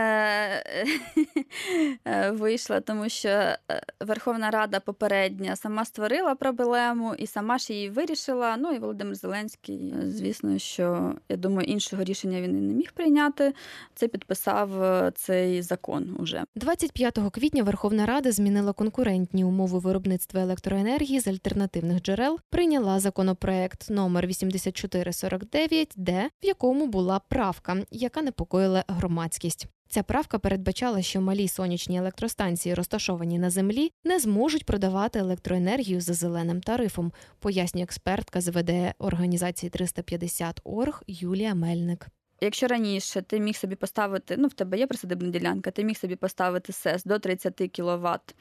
е, 2.06 2.32
вийшла, 2.32 2.80
тому 2.80 3.10
що 3.10 3.30
е, 3.30 3.58
Верховна 4.00 4.50
Рада 4.50 4.80
попередня 4.80 5.56
сама 5.56 5.86
створила 5.86 6.36
проблему 6.36 7.16
і 7.18 7.28
сама 7.28 7.58
ж 7.58 7.74
її 7.74 7.90
вирішила. 7.90 8.58
Ну 8.58 8.72
і 8.72 8.80
Володимир 8.80 9.16
Зеленський, 9.16 9.94
е, 10.02 10.10
звісно, 10.10 10.60
що 10.60 11.16
я 11.30 11.38
думаю, 11.38 11.68
іншого 11.68 12.04
рішення 12.04 12.42
він 12.42 12.58
і 12.58 12.62
не 12.62 12.74
міг 12.74 12.94
прийняти. 12.94 13.54
Це 13.96 14.08
підписав 14.08 14.84
е, 14.84 15.12
цей 15.16 15.62
закон 15.62 16.16
уже. 16.20 16.44
25 16.56 17.20
квітня 17.34 17.64
Верховна 17.64 18.03
Рада 18.06 18.32
змінила 18.32 18.74
конкурентні 18.74 19.44
умови 19.44 19.80
виробництва 19.80 20.42
електроенергії 20.42 21.20
з 21.20 21.28
альтернативних 21.28 22.02
джерел, 22.02 22.40
прийняла 22.50 23.00
законопроект 23.00 23.90
номер 23.90 24.28
8449, 24.28 25.94
де 25.96 26.30
в 26.44 26.46
якому 26.46 26.88
була 26.88 27.20
правка, 27.20 27.78
яка 27.92 28.22
непокоїла 28.22 28.84
громадськість. 28.88 29.68
Ця 29.90 30.04
правка 30.04 30.40
передбачала, 30.40 31.02
що 31.02 31.22
малі 31.22 31.48
сонячні 31.48 31.98
електростанції, 31.98 32.76
розташовані 32.76 33.40
на 33.40 33.50
землі, 33.50 33.92
не 34.04 34.20
зможуть 34.20 34.66
продавати 34.66 35.20
електроенергію 35.20 36.02
за 36.02 36.14
зеленим 36.14 36.62
тарифом, 36.62 37.12
пояснює 37.40 37.84
експертка 37.84 38.42
з 38.42 38.48
ВД 38.48 38.72
організації 38.98 39.70
350 39.70 40.62
Орг 40.64 41.04
Юлія 41.08 41.56
Мельник. 41.56 42.08
Якщо 42.44 42.68
раніше 42.68 43.22
ти 43.22 43.40
міг 43.40 43.56
собі 43.56 43.76
поставити, 43.76 44.36
ну 44.38 44.48
в 44.48 44.54
тебе 44.54 44.78
є 44.78 44.88
присадибна 44.88 45.30
ділянка, 45.30 45.72
ти 45.72 45.84
міг 45.84 45.98
собі 45.98 46.16
поставити 46.16 46.74
СЕС 46.74 47.04
до 47.04 47.20
30 47.20 47.72
кВт 47.76 48.36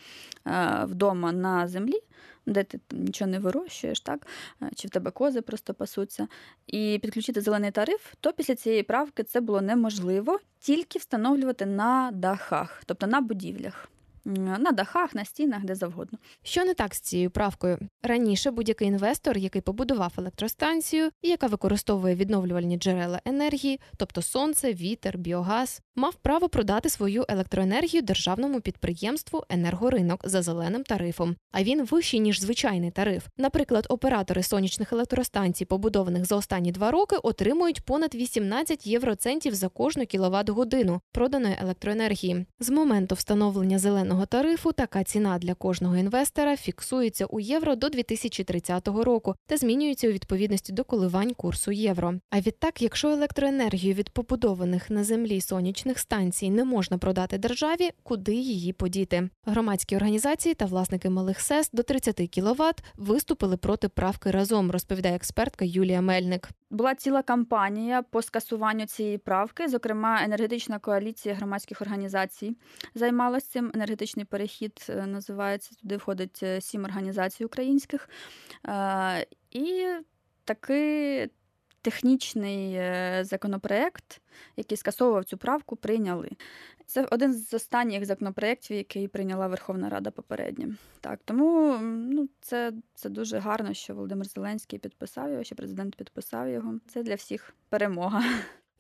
вдома 0.85 1.33
на 1.33 1.69
землі, 1.69 2.01
де 2.47 2.65
ти 2.65 2.81
там 2.87 3.05
нічого 3.05 3.31
не 3.31 3.39
вирощуєш, 3.39 4.01
так? 4.01 4.27
Е, 4.63 4.71
чи 4.75 4.89
в 4.89 4.91
тебе 4.91 5.11
кози 5.11 5.41
просто 5.43 5.75
пасуться, 5.75 6.29
і 6.67 6.99
підключити 7.03 7.41
зелений 7.41 7.71
тариф, 7.71 8.15
то 8.21 8.33
після 8.33 8.55
цієї 8.55 8.83
правки 8.83 9.23
це 9.23 9.41
було 9.41 9.61
неможливо 9.61 10.39
тільки 10.61 10.99
встановлювати 10.99 11.67
на 11.67 12.11
дахах, 12.13 12.83
тобто 12.87 13.07
на 13.07 13.21
будівлях. 13.21 13.92
На 14.25 14.73
дахах, 14.73 15.15
на 15.15 15.25
стінах, 15.25 15.65
де 15.65 15.75
завгодно. 15.75 16.19
Що 16.43 16.65
не 16.65 16.75
так 16.75 16.95
з 16.95 17.01
цією 17.01 17.31
правкою? 17.31 17.79
Раніше 18.03 18.51
будь-який 18.51 18.89
інвестор, 18.89 19.39
який 19.39 19.63
побудував 19.63 20.13
електростанцію 20.19 21.11
і 21.23 21.29
яка 21.29 21.47
використовує 21.47 22.15
відновлювальні 22.15 22.77
джерела 22.77 23.21
енергії, 23.25 23.81
тобто 23.97 24.23
сонце, 24.23 24.73
вітер, 24.73 25.19
біогаз, 25.19 25.83
мав 25.97 26.15
право 26.15 26.49
продати 26.49 26.89
свою 26.89 27.25
електроенергію 27.29 28.03
державному 28.03 28.61
підприємству 28.61 29.45
енергоринок 29.49 30.29
за 30.29 30.43
зеленим 30.43 30.83
тарифом. 30.83 31.37
А 31.53 31.63
він 31.63 31.85
вищий 31.85 32.21
ніж 32.21 32.41
звичайний 32.41 32.91
тариф. 32.91 33.27
Наприклад, 33.39 33.87
оператори 33.89 34.43
сонячних 34.43 34.93
електростанцій, 34.93 35.65
побудованих 35.65 36.25
за 36.25 36.37
останні 36.37 36.73
два 36.73 36.91
роки, 36.91 37.17
отримують 37.17 37.85
понад 37.85 38.15
18 38.15 38.87
євроцентів 38.87 39.55
за 39.55 39.69
кожну 39.69 40.07
кіловат 40.07 40.49
годину 40.49 41.01
проданої 41.13 41.57
електроенергії. 41.63 42.47
З 42.61 42.71
моменту 42.71 43.15
встановлення 43.15 43.79
зеленого 43.79 44.12
тарифу 44.27 44.73
така 44.73 45.05
ціна 45.05 45.39
для 45.39 45.55
кожного 45.55 45.97
інвестора 45.97 46.57
фіксується 46.57 47.27
у 47.27 47.41
євро 47.41 47.77
до 47.77 47.89
2030 47.89 48.89
року 48.89 49.35
та 49.47 49.57
змінюється 49.57 50.09
у 50.09 50.13
відповідності 50.13 50.73
до 50.73 50.85
коливань 50.85 51.35
курсу 51.35 51.73
євро. 51.73 52.15
А 52.31 52.41
відтак, 52.41 52.83
якщо 52.83 53.09
електроенергію 53.09 53.95
від 53.95 54.11
побудованих 54.11 54.91
на 54.91 55.05
землі 55.05 55.41
сонячних 55.41 55.99
станцій 55.99 56.51
не 56.51 56.65
можна 56.65 56.99
продати 56.99 57.39
державі, 57.39 57.91
куди 58.03 58.35
її 58.35 58.73
подіти? 58.73 59.29
Громадські 59.47 59.97
організації 59.97 60.55
та 60.55 60.65
власники 60.65 61.11
малих 61.11 61.41
СЕС 61.41 61.71
до 61.73 61.83
30 61.83 62.17
кВт 62.17 62.85
виступили 62.97 63.57
проти 63.57 63.89
правки 63.89 64.31
разом, 64.31 64.71
розповідає 64.71 65.17
експертка 65.17 65.65
Юлія 65.65 66.01
Мельник. 66.01 66.49
Була 66.71 66.95
ціла 66.95 67.23
кампанія 67.23 68.03
по 68.03 68.23
скасуванню 68.23 68.87
цієї 68.87 69.19
правки. 69.19 69.69
Зокрема, 69.69 70.21
енергетична 70.25 70.79
коаліція 70.79 71.35
громадських 71.35 71.83
організацій 71.83 72.57
займалася 72.95 73.47
цим. 73.51 73.71
Енергетичний 74.03 74.25
перехід 74.25 74.87
е, 74.89 75.07
називається. 75.07 75.75
Туди 75.83 75.97
входить 75.97 76.41
е, 76.43 76.61
сім 76.61 76.85
організацій 76.85 77.45
українських. 77.45 78.09
Е, 78.69 79.27
І 79.51 79.87
такий 80.45 81.31
технічний 81.83 82.81
законопроект, 83.25 84.21
який 84.57 84.77
скасовував 84.77 85.25
цю 85.25 85.39
правку, 85.39 85.77
прийняли. 85.77 86.31
Це 86.87 87.07
один 87.11 87.35
з 87.35 87.55
останніх 87.55 88.05
законопроєктів, 88.05 88.77
який 88.77 89.09
прийняла 89.09 89.47
Верховна 89.49 89.89
Рада 89.89 90.11
попередньо. 90.11 90.75
Так, 91.01 91.21
тому 91.25 91.79
ну, 91.83 92.29
це, 92.41 92.73
це 92.95 93.09
дуже 93.09 93.39
гарно, 93.39 93.75
що 93.75 93.95
Володимир 93.95 94.27
Зеленський 94.27 94.79
підписав 94.79 95.31
його, 95.31 95.45
що 95.45 95.55
президент 95.55 95.97
підписав 95.97 96.49
його. 96.49 96.75
Це 96.89 97.03
для 97.03 97.15
всіх 97.15 97.55
перемога. 97.69 98.23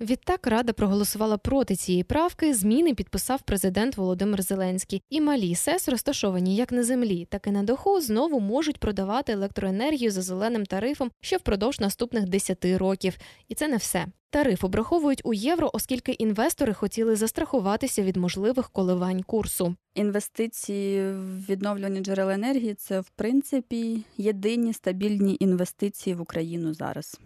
Відтак 0.01 0.47
Рада 0.47 0.73
проголосувала 0.73 1.39
проти 1.39 1.77
цієї 1.77 2.05
правки. 2.05 2.55
Зміни 2.55 2.95
підписав 2.95 3.43
президент 3.43 3.97
Володимир 3.97 4.43
Зеленський. 4.43 5.03
І 5.11 5.21
малі 5.21 5.55
СЕС, 5.55 5.89
розташовані 5.89 6.57
як 6.57 6.73
на 6.73 6.85
землі, 6.85 7.27
так 7.31 7.47
і 7.47 7.51
на 7.51 7.63
даху, 7.63 8.01
знову 8.01 8.41
можуть 8.41 8.79
продавати 8.79 9.33
електроенергію 9.33 10.11
за 10.11 10.23
зеленим 10.23 10.67
тарифом 10.67 11.11
ще 11.21 11.37
впродовж 11.37 11.81
наступних 11.81 12.29
10 12.29 12.65
років. 12.65 13.19
І 13.49 13.55
це 13.55 13.69
не 13.69 13.77
все. 13.77 14.07
Тариф 14.31 14.65
обраховують 14.65 15.21
у 15.25 15.35
євро, 15.35 15.71
оскільки 15.73 16.13
інвестори 16.13 16.73
хотіли 16.75 17.17
застрахуватися 17.17 18.03
від 18.03 18.17
можливих 18.17 18.71
коливань 18.71 19.23
курсу. 19.23 19.77
Інвестиції 19.95 21.03
в 21.13 21.47
відновлювані 21.49 22.01
джерела 22.01 22.35
енергії 22.35 22.75
це, 22.75 23.01
в 23.01 23.09
принципі, 23.17 24.05
єдині 24.17 24.73
стабільні 24.73 25.37
інвестиції 25.41 26.17
в 26.17 26.21
Україну 26.21 26.75
зараз. 26.75 27.21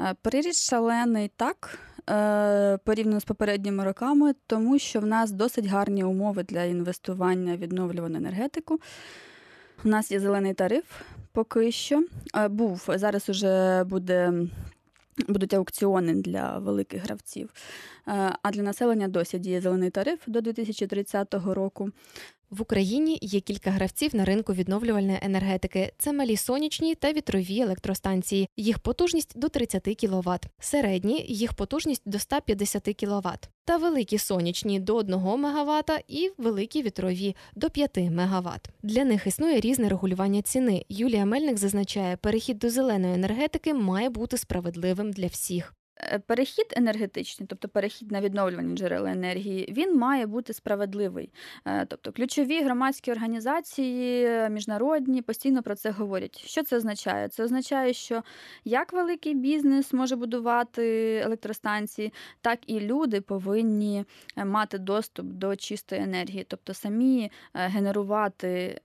Е, 0.00 0.52
шалений 0.52 1.30
так, 1.36 1.78
е, 2.10 2.78
порівняно 2.84 3.20
з 3.20 3.24
попередніми 3.24 3.84
роками, 3.84 4.34
тому 4.46 4.78
що 4.78 5.00
в 5.00 5.06
нас 5.06 5.30
досить 5.30 5.66
гарні 5.66 6.04
умови 6.04 6.42
для 6.42 6.62
інвестування 6.62 7.54
в 7.54 7.58
відновлювану 7.58 8.16
енергетику. 8.16 8.80
У 9.84 9.88
нас 9.88 10.10
є 10.10 10.20
зелений 10.20 10.54
тариф 10.54 10.84
поки 11.32 11.72
що. 11.72 12.04
Е, 12.36 12.48
Був 12.48 12.88
зараз 12.88 13.28
уже 13.28 13.84
буде 13.84 14.32
Будуть 15.28 15.54
аукціони 15.54 16.14
для 16.14 16.58
великих 16.58 17.02
гравців. 17.02 17.50
А 18.42 18.50
для 18.50 18.62
населення 18.62 19.08
досі 19.08 19.38
діє 19.38 19.60
зелений 19.60 19.90
тариф 19.90 20.18
до 20.26 20.40
2030 20.40 21.34
року. 21.34 21.90
В 22.50 22.62
Україні 22.62 23.18
є 23.22 23.40
кілька 23.40 23.70
гравців 23.70 24.16
на 24.16 24.24
ринку 24.24 24.52
відновлювальної 24.52 25.18
енергетики. 25.22 25.92
Це 25.98 26.12
малі 26.12 26.36
сонячні 26.36 26.94
та 26.94 27.12
вітрові 27.12 27.60
електростанції. 27.60 28.48
Їх 28.56 28.78
потужність 28.78 29.38
до 29.38 29.48
30 29.48 29.82
кВт. 29.82 30.46
Середні 30.58 31.24
їх 31.28 31.52
потужність 31.52 32.02
до 32.06 32.18
150 32.18 32.84
кВт. 32.84 33.48
Та 33.64 33.76
великі 33.76 34.18
сонячні 34.18 34.80
до 34.80 34.96
1 34.96 35.14
МВт 35.14 35.90
і 36.08 36.30
великі 36.38 36.82
вітрові 36.82 37.36
до 37.54 37.70
5 37.70 37.96
МВт. 37.96 38.68
Для 38.82 39.04
них 39.04 39.26
існує 39.26 39.60
різне 39.60 39.88
регулювання 39.88 40.42
ціни. 40.42 40.84
Юлія 40.88 41.24
Мельник 41.24 41.58
зазначає, 41.58 42.16
перехід 42.16 42.58
до 42.58 42.70
зеленої 42.70 43.14
енергетики 43.14 43.74
має 43.74 44.10
бути 44.10 44.38
справедливим 44.38 45.12
для 45.12 45.26
всіх. 45.26 45.74
Е, 46.00 46.18
перехід 46.18 46.66
енергетичний, 46.76 47.46
тобто 47.46 47.68
перехід 47.68 48.12
на 48.12 48.20
відновлювані 48.20 48.76
джерела 48.76 49.10
енергії, 49.10 49.72
він 49.76 49.98
має 49.98 50.26
бути 50.26 50.52
справедливий. 50.52 51.30
Е, 51.66 51.86
тобто 51.86 52.12
ключові 52.12 52.62
громадські 52.62 53.12
організації, 53.12 54.28
міжнародні 54.50 55.22
постійно 55.22 55.62
про 55.62 55.74
це 55.74 55.90
говорять. 55.90 56.42
Що 56.46 56.62
це 56.62 56.76
означає? 56.76 57.28
Це 57.28 57.44
означає, 57.44 57.92
що 57.92 58.22
як 58.64 58.92
великий 58.92 59.34
бізнес 59.34 59.92
може 59.92 60.16
будувати 60.16 61.14
електростанції, 61.24 62.12
так 62.40 62.58
і 62.66 62.80
люди 62.80 63.20
повинні 63.20 64.04
е, 64.36 64.44
мати 64.44 64.78
доступ 64.78 65.26
до 65.26 65.56
чистої 65.56 66.02
енергії, 66.02 66.46
тобто 66.48 66.74
самі 66.74 67.30
генерувати 67.54 68.80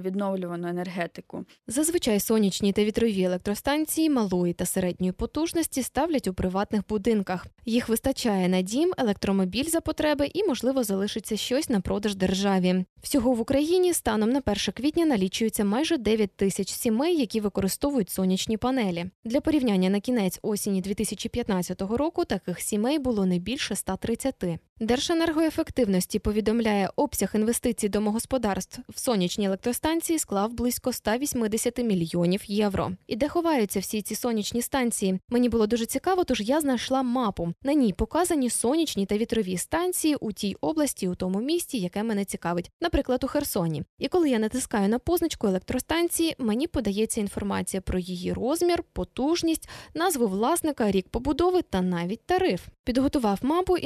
відновлювану 0.00 0.68
енергетику. 0.68 1.44
Зазвичай 1.66 2.20
сонячні 2.20 2.72
та 2.72 2.84
вітрові 2.84 3.22
електростанції 3.22 4.10
малої 4.10 4.52
та 4.52 4.66
середньої 4.66 5.12
потужності 5.12 5.82
ставлять 5.82 6.28
у 6.28 6.34
приватні 6.34 6.55
приватних 6.56 6.82
будинках. 6.88 7.46
Їх 7.64 7.88
вистачає 7.88 8.48
на 8.48 8.62
дім, 8.62 8.92
електромобіль 8.98 9.64
за 9.64 9.80
потреби 9.80 10.30
і, 10.34 10.44
можливо, 10.44 10.84
залишиться 10.84 11.36
щось 11.36 11.68
на 11.68 11.80
продаж 11.80 12.14
державі. 12.14 12.84
Всього 13.02 13.32
в 13.32 13.40
Україні 13.40 13.94
станом 13.94 14.30
на 14.30 14.42
1 14.46 14.56
квітня 14.74 15.06
налічується 15.06 15.64
майже 15.64 15.96
9 15.96 16.36
тисяч 16.36 16.72
сімей, 16.72 17.16
які 17.20 17.40
використовують 17.40 18.10
сонячні 18.10 18.56
панелі. 18.56 19.06
Для 19.24 19.40
порівняння 19.40 19.90
на 19.90 20.00
кінець 20.00 20.38
осені 20.42 20.80
2015 20.80 21.82
року 21.82 22.24
таких 22.24 22.60
сімей 22.60 22.98
було 22.98 23.26
не 23.26 23.38
більше 23.38 23.76
130. 23.76 24.44
Держенергоефективності 24.80 26.18
повідомляє, 26.18 26.90
обсяг 26.96 27.30
інвестицій 27.34 27.88
домогосподарств 27.88 28.80
в 28.88 29.00
сонячні 29.00 29.46
електростанції 29.46 30.18
склав 30.18 30.52
близько 30.52 30.92
180 30.92 31.78
мільйонів 31.78 32.42
євро. 32.46 32.92
І 33.06 33.16
де 33.16 33.28
ховаються 33.28 33.80
всі 33.80 34.02
ці 34.02 34.14
сонячні 34.14 34.62
станції? 34.62 35.20
Мені 35.28 35.48
було 35.48 35.66
дуже 35.66 35.86
цікаво, 35.86 36.24
тож 36.24 36.40
я 36.40 36.60
знайшла 36.60 37.02
мапу. 37.02 37.52
На 37.62 37.72
ній 37.72 37.92
показані 37.92 38.50
сонячні 38.50 39.06
та 39.06 39.16
вітрові 39.16 39.56
станції 39.56 40.14
у 40.14 40.32
тій 40.32 40.56
області, 40.60 41.08
у 41.08 41.14
тому 41.14 41.40
місті, 41.40 41.78
яке 41.78 42.02
мене 42.02 42.24
цікавить, 42.24 42.70
наприклад, 42.80 43.24
у 43.24 43.26
Херсоні. 43.26 43.82
І 43.98 44.08
коли 44.08 44.30
я 44.30 44.38
натискаю 44.38 44.88
на 44.88 44.98
позначку 44.98 45.46
електростанції, 45.46 46.34
мені 46.38 46.66
подається 46.66 47.20
інформація 47.20 47.80
про 47.80 47.98
її 47.98 48.32
розмір, 48.32 48.82
потужність, 48.92 49.68
назву 49.94 50.26
власника, 50.26 50.90
рік 50.90 51.08
побудови 51.08 51.62
та 51.62 51.82
навіть 51.82 52.26
тариф. 52.26 52.62
Підготував 52.84 53.38
мапу 53.42 53.76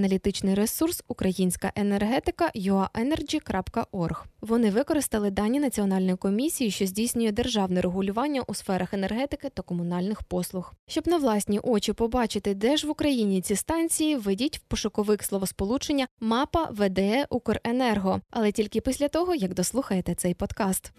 інформаційно-аналітичний 0.00 0.54
ресурс 0.54 1.02
Українська 1.08 1.72
енергетика 1.74 2.50
uaenergy.org. 2.56 4.16
Вони 4.40 4.70
використали 4.70 5.30
дані 5.30 5.60
національної 5.60 6.16
комісії, 6.16 6.70
що 6.70 6.86
здійснює 6.86 7.32
державне 7.32 7.80
регулювання 7.80 8.42
у 8.46 8.54
сферах 8.54 8.94
енергетики 8.94 9.48
та 9.48 9.62
комунальних 9.62 10.22
послуг. 10.22 10.74
Щоб 10.88 11.08
на 11.08 11.16
власні 11.16 11.58
очі 11.58 11.92
побачити, 11.92 12.54
де 12.54 12.76
ж 12.76 12.86
в 12.86 12.90
Україні 12.90 13.40
ці 13.40 13.56
станції, 13.56 14.16
введіть 14.16 14.58
в 14.58 14.60
пошуковик 14.60 15.22
словосполучення 15.22 16.06
Мапа 16.20 16.68
ВДЕ 16.72 17.26
Укренерго, 17.30 18.20
але 18.30 18.52
тільки 18.52 18.80
після 18.80 19.08
того, 19.08 19.34
як 19.34 19.54
дослухаєте 19.54 20.14
цей 20.14 20.34
подкаст. 20.34 20.92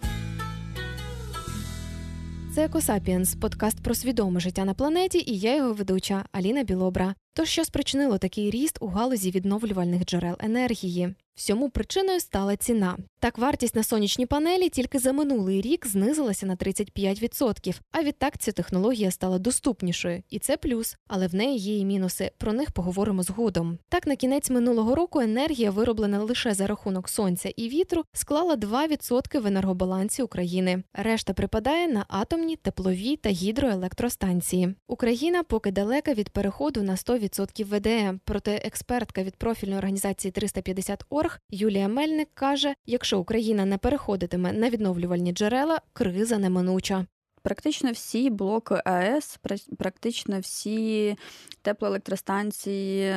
Це 2.55 2.65
Екосапіенс, 2.65 3.35
подкаст 3.35 3.83
про 3.83 3.95
свідоме 3.95 4.39
життя 4.39 4.65
на 4.65 4.73
планеті, 4.73 5.23
і 5.27 5.37
я 5.37 5.55
його 5.55 5.73
ведуча 5.73 6.25
Аліна 6.31 6.63
Білобра. 6.63 7.15
То 7.33 7.45
що 7.45 7.65
спричинило 7.65 8.17
такий 8.17 8.49
ріст 8.49 8.77
у 8.81 8.87
галузі 8.87 9.31
відновлювальних 9.31 10.05
джерел 10.05 10.35
енергії? 10.39 11.15
Всьому 11.35 11.69
причиною 11.69 12.19
стала 12.19 12.55
ціна. 12.55 12.97
Так, 13.19 13.37
вартість 13.37 13.75
на 13.75 13.83
сонячні 13.83 14.25
панелі 14.25 14.69
тільки 14.69 14.99
за 14.99 15.13
минулий 15.13 15.61
рік 15.61 15.87
знизилася 15.87 16.45
на 16.45 16.55
35%, 16.55 17.79
А 17.91 18.03
відтак 18.03 18.37
ця 18.37 18.51
технологія 18.51 19.11
стала 19.11 19.39
доступнішою, 19.39 20.23
і 20.29 20.39
це 20.39 20.57
плюс, 20.57 20.97
але 21.07 21.27
в 21.27 21.35
неї 21.35 21.57
є 21.57 21.77
і 21.77 21.85
мінуси. 21.85 22.31
Про 22.37 22.53
них 22.53 22.71
поговоримо 22.71 23.23
згодом. 23.23 23.77
Так, 23.89 24.07
на 24.07 24.15
кінець 24.15 24.49
минулого 24.49 24.95
року 24.95 25.19
енергія, 25.19 25.71
вироблена 25.71 26.23
лише 26.23 26.53
за 26.53 26.67
рахунок 26.67 27.09
сонця 27.09 27.49
і 27.55 27.69
вітру, 27.69 28.03
склала 28.13 28.55
2% 28.55 29.39
в 29.39 29.47
енергобалансі 29.47 30.21
України. 30.23 30.83
Решта 30.93 31.33
припадає 31.33 31.87
на 31.87 32.05
атомні, 32.07 32.55
теплові 32.55 33.15
та 33.15 33.29
гідроелектростанції. 33.29 34.75
Україна 34.87 35.43
поки 35.43 35.71
далека 35.71 36.13
від 36.13 36.29
переходу 36.29 36.81
на 36.83 36.95
100% 36.95 37.20
ВДЕ. 37.63 38.13
Проте 38.25 38.55
експертка 38.55 39.23
від 39.23 39.35
профільної 39.35 39.77
організації 39.77 40.31
350 40.31 41.03
Орг 41.09 41.39
Юлія 41.49 41.87
Мельник 41.87 42.29
каже: 42.33 42.73
якщо 42.85 43.19
Україна 43.19 43.65
не 43.65 43.77
переходитиме 43.77 44.53
на 44.53 44.69
відновлювальні 44.69 45.31
джерела, 45.31 45.81
криза 45.93 46.37
неминуча. 46.37 47.05
Практично 47.43 47.91
всі 47.91 48.29
блоки 48.29 48.81
АЕС, 48.85 49.39
практично 49.77 50.39
всі 50.39 51.15
теплоелектростанції, 51.61 53.15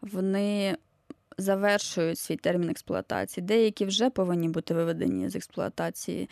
вони 0.00 0.76
завершують 1.38 2.18
свій 2.18 2.36
термін 2.36 2.70
експлуатації. 2.70 3.46
Деякі 3.46 3.84
вже 3.84 4.10
повинні 4.10 4.48
бути 4.48 4.74
виведені 4.74 5.28
з 5.28 5.36
експлуатації. 5.36 6.30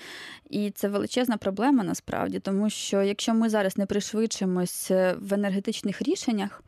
І 0.50 0.70
це 0.70 0.88
величезна 0.88 1.36
проблема 1.36 1.84
насправді, 1.84 2.40
тому 2.40 2.70
що 2.70 3.02
якщо 3.02 3.34
ми 3.34 3.48
зараз 3.48 3.78
не 3.78 3.86
пришвидшимось 3.86 4.90
в 5.18 5.34
енергетичних 5.34 6.02
рішеннях, 6.02 6.62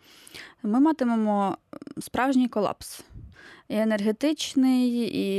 ми 0.62 0.80
матимемо 0.80 1.58
справжній 1.98 2.48
колапс 2.48 3.04
і 3.68 3.76
енергетичний, 3.76 4.90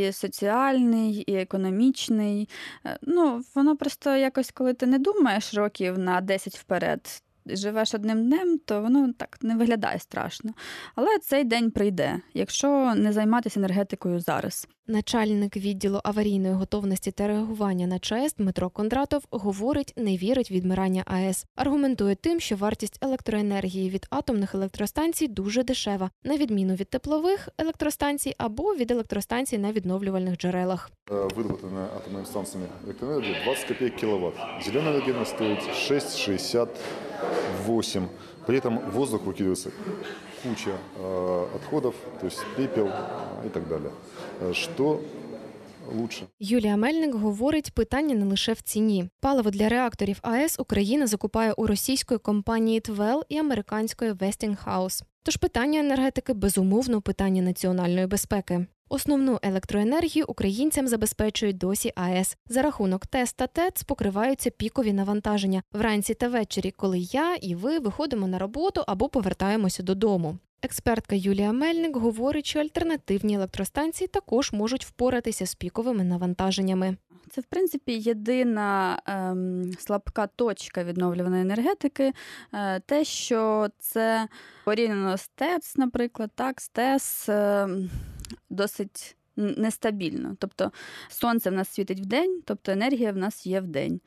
і 0.08 0.12
соціальний, 0.12 1.13
і 1.13 1.36
економічний. 1.36 2.49
Е, 2.86 2.97
ну, 3.01 3.43
Воно 3.55 3.77
просто 3.77 4.15
якось, 4.15 4.51
коли 4.51 4.73
ти 4.73 4.86
не 4.86 4.99
думаєш 4.99 5.53
років 5.53 5.99
на 5.99 6.21
10 6.21 6.58
вперед, 6.58 7.23
живеш 7.47 7.93
одним 7.93 8.25
днем, 8.25 8.60
то 8.65 8.81
воно 8.81 9.13
так 9.17 9.38
не 9.41 9.55
виглядає 9.55 9.99
страшно. 9.99 10.53
Але 10.95 11.19
цей 11.21 11.43
день 11.43 11.71
прийде, 11.71 12.19
якщо 12.34 12.93
не 12.95 13.13
займатися 13.13 13.60
енергетикою 13.60 14.19
зараз. 14.19 14.67
Начальник 14.88 15.58
відділу 15.58 15.99
аварійної 16.03 16.53
готовності 16.53 17.12
та 17.12 17.27
реагування 17.27 17.88
на 17.88 17.99
ЧАЕС 17.99 18.36
Дмитро 18.36 18.69
Кондратов 18.69 19.23
говорить, 19.31 19.93
не 19.97 20.17
вірить 20.17 20.51
відмирання 20.51 21.03
АЕС. 21.05 21.45
Аргументує 21.55 22.15
тим, 22.15 22.39
що 22.39 22.55
вартість 22.55 22.97
електроенергії 23.01 23.89
від 23.89 24.08
атомних 24.10 24.55
електростанцій 24.55 25.27
дуже 25.27 25.63
дешева, 25.63 26.10
на 26.23 26.38
відміну 26.38 26.73
від 26.73 26.89
теплових 26.89 27.49
електростанцій 27.58 28.36
або 28.38 28.75
від 28.75 28.91
електростанцій 28.91 29.58
на 29.58 29.71
відновлювальних 29.71 30.38
джерелах. 30.38 30.91
Е, 31.12 31.13
Вироблена 31.13 31.88
атомними 31.97 32.25
станціями 32.25 32.67
електроенергія 32.84 33.43
20 33.43 33.67
копійок 33.67 33.95
кіловат. 33.95 34.34
Зелена 34.65 34.89
енергія 34.89 35.25
стоїть 35.25 35.63
6,68. 37.66 38.09
При 38.46 38.59
этом 38.59 38.79
воздух 38.90 39.23
выкидывается 39.23 39.70
куча 40.42 40.70
э, 40.96 41.46
отходов, 41.55 41.94
то 42.20 42.27
есть 42.27 42.38
пепел 42.57 42.88
э, 42.88 43.46
и 43.46 43.49
так 43.49 43.68
далее. 43.68 43.92
Э, 44.40 44.53
что 44.55 45.01
лучше. 45.92 46.27
Юлія 46.38 46.77
Мельник 46.77 47.14
говорить, 47.14 47.75
питання 47.75 48.14
не 48.14 48.25
лише 48.25 48.53
в 48.53 48.61
ціні. 48.61 49.09
Паливо 49.20 49.51
для 49.51 49.68
реакторів 49.68 50.18
АЕС 50.23 50.61
Україна 50.61 51.07
закупає 51.07 51.53
у 51.53 51.66
російської 51.66 52.18
компанії 52.18 52.81
ТВЕЛ 52.81 53.25
і 53.29 53.38
американської 53.38 54.12
Westinghouse. 54.12 55.03
Тож 55.23 55.37
питання 55.37 55.81
енергетики 55.81 56.33
безумовно 56.33 57.01
питання 57.01 57.42
національної 57.42 58.07
безпеки. 58.07 58.66
Основну 58.89 59.39
електроенергію 59.41 60.26
українцям 60.28 60.88
забезпечують 60.88 61.58
досі 61.58 61.91
АЕС. 61.95 62.38
За 62.50 62.62
рахунок 62.62 63.08
ТЕС 63.08 63.34
та 63.34 63.48
ТЕЦ 63.48 63.84
покриваються 63.84 64.50
пікові 64.50 64.93
навантаження 64.93 65.63
вранці 65.74 66.13
та 66.13 66.28
ввечері, 66.28 66.71
коли 66.71 67.00
я 67.00 67.36
і 67.36 67.56
ви 67.56 67.80
виходимо 67.80 68.28
на 68.28 68.39
роботу 68.39 68.84
або 68.88 69.10
повертаємося 69.10 69.84
додому. 69.84 70.38
Експертка 70.62 71.15
Юлія 71.15 71.52
Мельник 71.52 71.98
говорить, 71.98 72.45
що 72.45 72.60
альтернативні 72.60 73.36
електростанції 73.36 74.08
також 74.08 74.54
можуть 74.54 74.86
впоратися 74.86 75.45
з 75.45 75.56
піковими 75.56 76.04
навантаженнями. 76.04 76.98
Це, 77.32 77.41
в 77.41 77.43
принципі, 77.43 77.91
єдина 77.93 79.02
ем, 79.06 79.71
слабка 79.80 80.28
точка 80.28 80.84
відновлюваної 80.84 81.41
енергетики, 81.41 82.13
е, 82.54 82.80
те, 82.80 83.04
що 83.04 83.67
це 83.80 84.28
порівняно 84.65 85.17
з 85.17 85.28
ТЕЦ, 85.28 85.78
наприклад, 85.78 86.32
так, 86.36 86.62
з 86.62 86.69
ТЕС. 86.69 87.30
Е, 87.30 87.67
досить 88.50 89.16
нестабільно. 89.38 90.36
Тобто 90.39 90.71
сонце 91.10 91.50
в 91.50 91.54
нас 91.54 91.69
світить 91.69 92.00
в 92.00 92.06
день, 92.06 92.41
тобто 92.45 92.71
енергія 92.71 93.12
в 93.12 93.17
нас 93.17 93.45
є 93.45 93.62
в 93.62 93.67
день. 93.67 94.02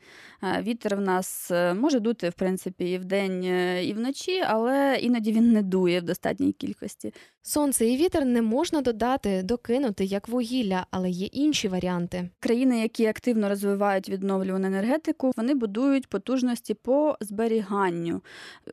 Вітер 0.61 0.95
в 0.95 1.01
нас 1.01 1.51
е, 1.51 1.73
може 1.73 1.99
дути, 1.99 2.29
в 2.29 2.33
принципі, 2.33 2.91
і 2.91 2.97
в 2.97 3.05
день, 3.05 3.43
е, 3.43 3.85
і 3.85 3.93
вночі, 3.93 4.43
але 4.47 4.97
іноді 5.01 5.31
він 5.31 5.51
не 5.51 5.63
дує 5.63 5.99
в 5.99 6.03
достатній 6.03 6.51
кількості. 6.51 7.13
Сонце 7.41 7.85
і 7.85 7.97
вітер 7.97 8.25
не 8.25 8.41
можна 8.41 8.81
додати, 8.81 9.43
докинути 9.43 10.05
як 10.05 10.27
вугілля, 10.27 10.85
але 10.91 11.09
є 11.09 11.25
інші 11.25 11.67
варіанти. 11.67 12.29
Країни, 12.39 12.81
які 12.81 13.05
активно 13.05 13.49
розвивають 13.49 14.09
відновлювану 14.09 14.67
енергетику, 14.67 15.31
вони 15.37 15.53
будують 15.53 16.07
потужності 16.07 16.73
по 16.73 17.17
зберіганню 17.21 18.21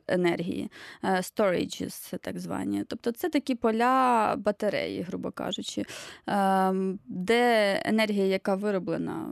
енергії, 0.07 0.71
е, 1.03 1.07
storages, 1.07 2.17
так 2.17 2.39
звані. 2.39 2.83
Тобто, 2.87 3.11
це 3.11 3.29
такі 3.29 3.55
поля 3.55 4.35
батареї, 4.37 5.01
грубо 5.01 5.31
кажучи, 5.31 5.83
де 7.05 7.81
енергія, 7.85 8.25
яка 8.25 8.55
вироблена 8.55 9.29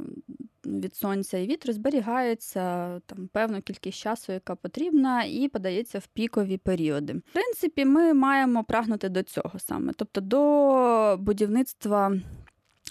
від 0.65 0.95
сонця 0.95 1.37
і 1.37 1.47
вітру 1.47 1.73
зберігається 1.73 2.99
там 3.05 3.27
певну 3.27 3.61
кількість 3.61 3.97
часу, 3.97 4.31
яка 4.31 4.55
потрібна, 4.55 5.23
і 5.23 5.47
подається 5.47 5.99
в 5.99 6.07
пікові 6.07 6.57
періоди. 6.57 7.13
В 7.13 7.33
принципі, 7.33 7.85
ми 7.85 8.13
маємо 8.13 8.63
прагнути 8.63 9.09
до 9.09 9.23
цього 9.23 9.59
саме, 9.59 9.93
тобто 9.95 10.21
до 10.21 11.17
будівництва 11.19 12.17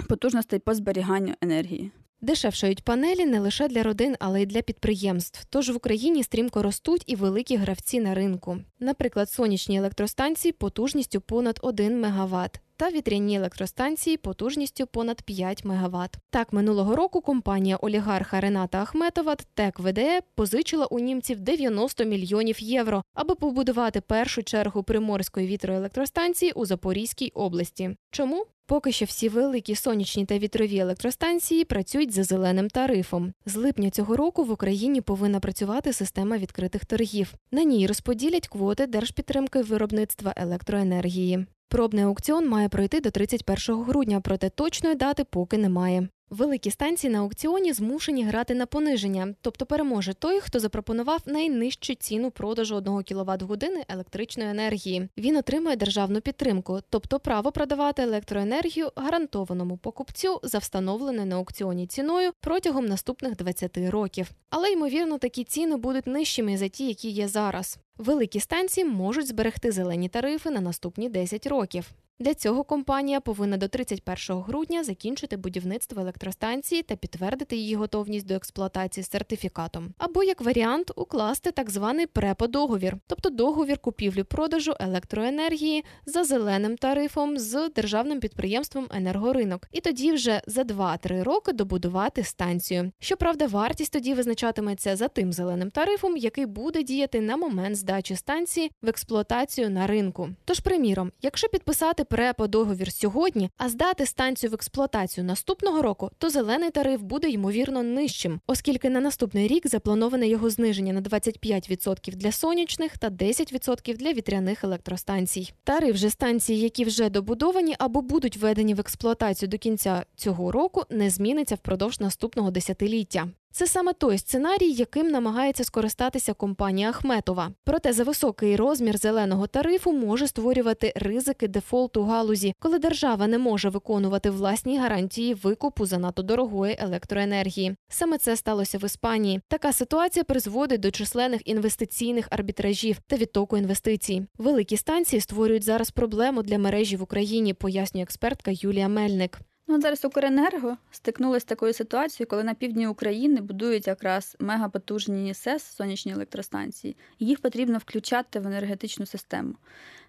потужностей 0.09 0.59
по 0.59 0.75
зберіганню 0.75 1.35
енергії. 1.41 1.91
Дешевшають 2.21 2.85
панелі 2.85 3.27
не 3.27 3.41
лише 3.41 3.69
для 3.69 3.83
родин, 3.83 4.17
але 4.21 4.43
й 4.43 4.47
для 4.47 4.63
підприємств. 4.63 5.47
Тож 5.51 5.71
в 5.71 5.77
Україні 5.77 6.23
стрімко 6.23 6.63
ростуть 6.63 7.05
і 7.07 7.17
великі 7.17 7.57
гравці 7.57 8.01
на 8.01 8.15
ринку. 8.15 8.59
Наприклад, 8.81 9.31
сонячні 9.31 9.79
електростанції 9.79 10.53
потужністю 10.53 11.21
понад 11.21 11.59
1 11.63 12.01
МВт 12.01 12.61
та 12.77 12.91
вітряні 12.91 13.37
електростанції 13.37 14.17
потужністю 14.17 14.87
понад 14.87 15.23
5 15.23 15.65
МВт. 15.65 16.17
Так 16.31 16.53
минулого 16.53 16.97
року 16.97 17.21
компанія 17.21 17.77
олігарха 17.77 18.41
Рената 18.41 18.83
Ахметова 18.83 19.37
ТЕК 19.55 19.81
ВДЕ 19.81 20.21
позичила 20.35 20.87
у 20.87 20.99
німців 20.99 21.41
90 21.41 22.05
мільйонів 22.05 22.63
євро, 22.63 23.03
аби 23.15 23.35
побудувати 23.35 24.01
першу 24.01 24.43
чергу 24.43 24.83
приморської 24.83 25.47
вітроелектростанції 25.47 26.53
у 26.53 26.67
Запорізькій 26.67 27.31
області. 27.35 27.97
Чому? 28.11 28.47
Поки 28.67 28.93
що 28.93 29.05
всі 29.05 29.29
великі 29.29 29.75
сонячні 29.75 30.25
та 30.25 30.39
вітрові 30.39 30.79
електростанції 30.79 31.65
працюють 31.65 32.13
за 32.13 32.25
зеленим 32.25 32.71
тарифом. 32.71 33.33
З 33.47 33.57
липня 33.57 33.91
цього 33.91 34.17
року 34.17 34.45
в 34.45 34.51
Україні 34.51 35.01
повинна 35.01 35.41
працювати 35.41 35.93
система 35.93 36.39
відкритих 36.39 36.85
торгів. 36.85 37.35
На 37.53 37.63
ній 37.63 37.87
розподілять 37.87 38.49
квоти 38.49 38.87
держпідтримки 38.87 39.63
виробництва 39.63 40.35
електроенергії. 40.37 41.47
Пробний 41.75 42.05
аукціон 42.05 42.49
має 42.49 42.69
пройти 42.69 43.01
до 43.01 43.11
31 43.11 43.83
грудня, 43.83 44.21
проте 44.21 44.51
точної 44.51 44.95
дати 44.95 45.25
поки 45.25 45.59
немає. 45.59 46.09
Великі 46.31 46.71
станції 46.71 47.13
на 47.13 47.19
аукціоні 47.19 47.73
змушені 47.73 48.25
грати 48.25 48.55
на 48.55 48.67
пониження, 48.67 49.35
тобто 49.41 49.67
переможе 49.67 50.15
той, 50.15 50.41
хто 50.41 50.61
запропонував 50.61 51.21
найнижчу 51.27 51.95
ціну 51.95 52.31
продажу 52.31 52.77
1 52.77 53.03
квт 53.03 53.43
години 53.43 53.85
електричної 53.89 54.51
енергії. 54.51 55.09
Він 55.19 55.37
отримує 55.37 55.77
державну 55.77 56.21
підтримку, 56.21 56.81
тобто 56.91 57.21
право 57.21 57.53
продавати 57.53 58.03
електроенергію 58.03 58.91
гарантованому 58.97 59.77
покупцю 59.77 60.41
за 60.43 60.59
встановленою 60.59 61.27
на 61.27 61.37
аукціоні 61.37 61.87
ціною 61.87 62.33
протягом 62.41 62.87
наступних 62.87 63.37
20 63.37 63.79
років. 63.79 64.31
Але 64.51 64.73
ймовірно, 64.73 65.19
такі 65.19 65.45
ціни 65.45 65.77
будуть 65.77 66.07
нижчими 66.07 66.57
за 66.57 66.69
ті, 66.69 66.89
які 66.89 67.09
є 67.09 67.29
зараз. 67.29 67.79
Великі 67.98 68.40
станції 68.40 68.85
можуть 68.85 69.26
зберегти 69.26 69.72
зелені 69.72 70.09
тарифи 70.09 70.50
на 70.50 70.61
наступні 70.61 71.09
10 71.09 71.46
років. 71.46 71.90
Для 72.20 72.35
цього 72.35 72.64
компанія 72.64 73.20
повинна 73.20 73.57
до 73.57 73.68
31 73.68 74.42
грудня 74.42 74.85
закінчити 74.85 75.37
будівництво 75.37 76.00
електростанції 76.00 76.83
та 76.83 76.96
підтвердити 76.96 77.57
її 77.57 77.74
готовність 77.74 78.27
до 78.27 78.35
експлуатації 78.35 79.05
сертифікатом, 79.05 79.94
або 79.98 80.22
як 80.22 80.40
варіант 80.40 80.90
укласти 80.96 81.50
так 81.50 81.70
званий 81.70 82.07
преподоговір, 82.07 82.96
тобто 83.07 83.31
договір 83.31 83.79
купівлі-продажу 83.79 84.74
електроенергії 84.81 85.85
за 86.07 86.24
зеленим 86.24 86.77
тарифом 86.77 87.38
з 87.38 87.68
державним 87.68 88.20
підприємством 88.20 88.88
енергоринок, 88.90 89.68
і 89.72 89.81
тоді 89.81 90.12
вже 90.12 90.42
за 90.46 90.62
2-3 90.62 91.22
роки 91.22 91.53
добудувати 91.53 92.24
станцію. 92.24 92.92
Щоправда, 92.98 93.46
вартість 93.46 93.92
тоді 93.92 94.14
визначатиметься 94.14 94.96
за 94.96 95.09
тим 95.09 95.33
зеленим 95.33 95.70
тарифом, 95.70 96.16
який 96.16 96.46
буде 96.46 96.83
діяти 96.83 97.20
на 97.20 97.37
момент 97.37 97.77
здачі 97.77 98.16
станції 98.16 98.70
в 98.83 98.88
експлуатацію 98.88 99.70
на 99.70 99.87
ринку. 99.87 100.29
Тож, 100.44 100.61
приміром, 100.61 101.12
якщо 101.22 101.48
підписати 101.48 102.04
підписати 102.05 102.25
преподоговір 102.25 102.93
сьогодні, 102.93 103.51
а 103.57 103.69
здати 103.69 104.07
станцію 104.07 104.51
в 104.51 104.55
експлуатацію 104.55 105.25
наступного 105.25 105.83
року, 105.83 106.11
то 106.19 106.31
зелений 106.31 106.71
тариф 106.71 107.01
буде 107.01 107.29
ймовірно 107.31 107.83
нижчим, 107.83 108.40
оскільки 108.47 108.90
на 108.90 109.01
наступний 109.01 109.49
рік 109.49 109.67
заплановане 109.67 110.29
його 110.29 110.51
зниження 110.51 110.93
на 110.93 111.01
25% 111.01 112.14
для 112.14 112.33
сонячних 112.33 112.99
та 112.99 113.11
10% 113.11 113.97
для 113.97 114.12
вітряних 114.12 114.64
електростанцій. 114.64 115.53
Тариф 115.64 115.97
же 115.97 116.11
станцій, 116.11 116.55
які 116.55 116.85
вже 116.85 117.11
добудовані 117.11 117.75
або 117.79 118.03
будуть 118.03 118.37
введені 118.37 118.75
в 118.75 118.81
експлуатацію 118.81 119.49
до 119.49 119.59
кінця 119.59 120.05
цього 120.17 120.53
року, 120.53 120.83
не 120.90 121.11
зміниться 121.11 121.55
впродовж 121.55 122.01
наступного 122.01 122.51
десятиліття. 122.51 123.29
Це 123.57 123.67
саме 123.67 123.93
той 123.93 124.19
сценарій, 124.19 124.71
яким 124.71 125.09
намагається 125.09 125.64
скористатися 125.64 126.35
компанія 126.35 126.88
Ахметова. 126.88 127.51
Проте 127.64 127.93
за 127.93 128.05
високий 128.05 128.57
розмір 128.57 128.99
зеленого 128.99 129.47
тарифу 129.47 129.93
може 129.93 130.27
створювати 130.27 130.93
ризики 130.97 131.49
дефолту 131.49 132.05
галузі, 132.05 132.55
коли 132.59 132.79
держава 132.79 133.27
не 133.27 133.38
може 133.38 133.69
виконувати 133.69 134.31
власні 134.31 134.79
гарантії 134.79 135.35
викупу 135.35 135.87
занадто 135.87 136.23
дорогої 136.23 136.77
електроенергії. 136.79 137.77
Саме 137.88 138.19
це 138.19 138.37
сталося 138.37 138.79
в 138.79 138.85
Іспанії. 138.85 139.40
Така 139.49 139.73
ситуація 139.73 140.25
призводить 140.25 140.81
до 140.81 140.90
численних 140.90 141.40
інвестиційних 141.45 142.27
арбітражів 142.31 142.99
та 143.07 143.17
відтоку 143.17 143.57
інвестицій. 143.57 144.27
Великі 144.38 144.77
станції 144.77 145.21
створюють 145.21 145.64
зараз 145.64 145.90
проблему 145.90 146.43
для 146.43 146.59
мережі 146.59 146.97
в 146.97 147.03
Україні, 147.03 147.55
пояснює 147.55 148.03
експертка 148.03 148.51
Юлія 148.55 148.88
Мельник. 148.88 149.40
Ну, 149.66 149.81
зараз 149.81 150.05
Укренерго 150.05 150.77
стикнулося 150.90 151.40
з 151.40 151.44
такою 151.44 151.72
ситуацією, 151.72 152.29
коли 152.31 152.44
на 152.44 152.55
півдні 152.55 152.87
України 152.87 153.40
будують 153.40 153.87
якраз 153.87 154.37
мегапотужні 154.40 155.35
СЕС, 155.35 155.62
сонячні 155.62 156.12
електростанції. 156.12 156.96
і 157.18 157.27
Їх 157.27 157.40
потрібно 157.40 157.79
включати 157.79 158.40
в 158.40 158.46
енергетичну 158.46 159.07
систему. 159.07 159.55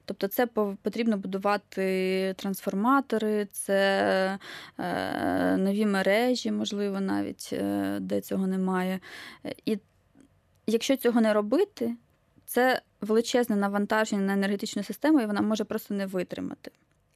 Тобто, 0.06 0.28
це 0.28 0.48
потрібно 0.82 1.18
будувати 1.18 2.36
трансформатори, 2.38 3.48
це 3.52 4.40
е, 4.80 5.58
нові 5.58 5.86
мережі, 5.86 6.52
можливо, 6.52 7.00
навіть 7.00 7.50
е, 7.54 7.98
де 8.02 8.22
цього 8.22 8.48
немає. 8.48 9.00
І 9.66 9.78
якщо 10.68 10.98
цього 10.98 11.22
не 11.22 11.34
робити, 11.34 11.96
це 12.46 12.82
величезне 13.02 13.56
навантаження 13.56 14.22
на 14.22 14.34
енергетичну 14.34 14.84
систему, 14.84 15.22
і 15.22 15.26
вона 15.26 15.42
може 15.42 15.64
просто 15.64 15.94
не 15.94 16.06
витримати. 16.06 16.72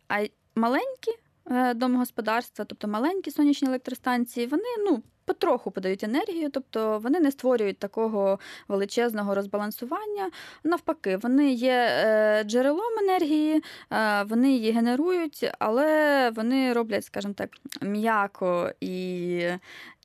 А 0.07 0.25
маленькі. 0.55 1.11
Е, 1.51 1.73
домогосподарства, 1.73 2.65
тобто 2.65 2.87
маленькі 2.87 3.31
сонячні 3.31 3.67
електростанції, 3.67 4.47
вони 4.47 4.63
ну. 4.85 5.03
Потроху 5.25 5.71
подають 5.71 6.03
енергію, 6.03 6.49
тобто 6.49 6.99
вони 6.99 7.19
не 7.19 7.31
створюють 7.31 7.79
такого 7.79 8.39
величезного 8.67 9.35
розбалансування. 9.35 10.31
Навпаки, 10.63 11.17
вони 11.17 11.53
є 11.53 11.87
е, 11.89 12.43
джерелом 12.43 12.99
енергії, 13.01 13.63
е, 13.91 14.23
вони 14.23 14.51
її 14.51 14.71
генерують, 14.71 15.51
але 15.59 16.29
вони 16.29 16.73
роблять, 16.73 17.05
скажімо 17.05 17.33
так, 17.33 17.49
м'яко 17.81 18.71
і 18.81 19.43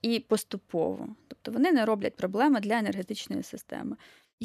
і 0.03 0.21
поступово. 0.21 1.09
Тобто 1.29 1.51
вони 1.51 1.73
не 1.73 1.85
роблять 1.85 2.17
проблеми 2.17 2.61
для 2.61 2.79
енергетичної 2.79 3.43
системи. 3.43 3.97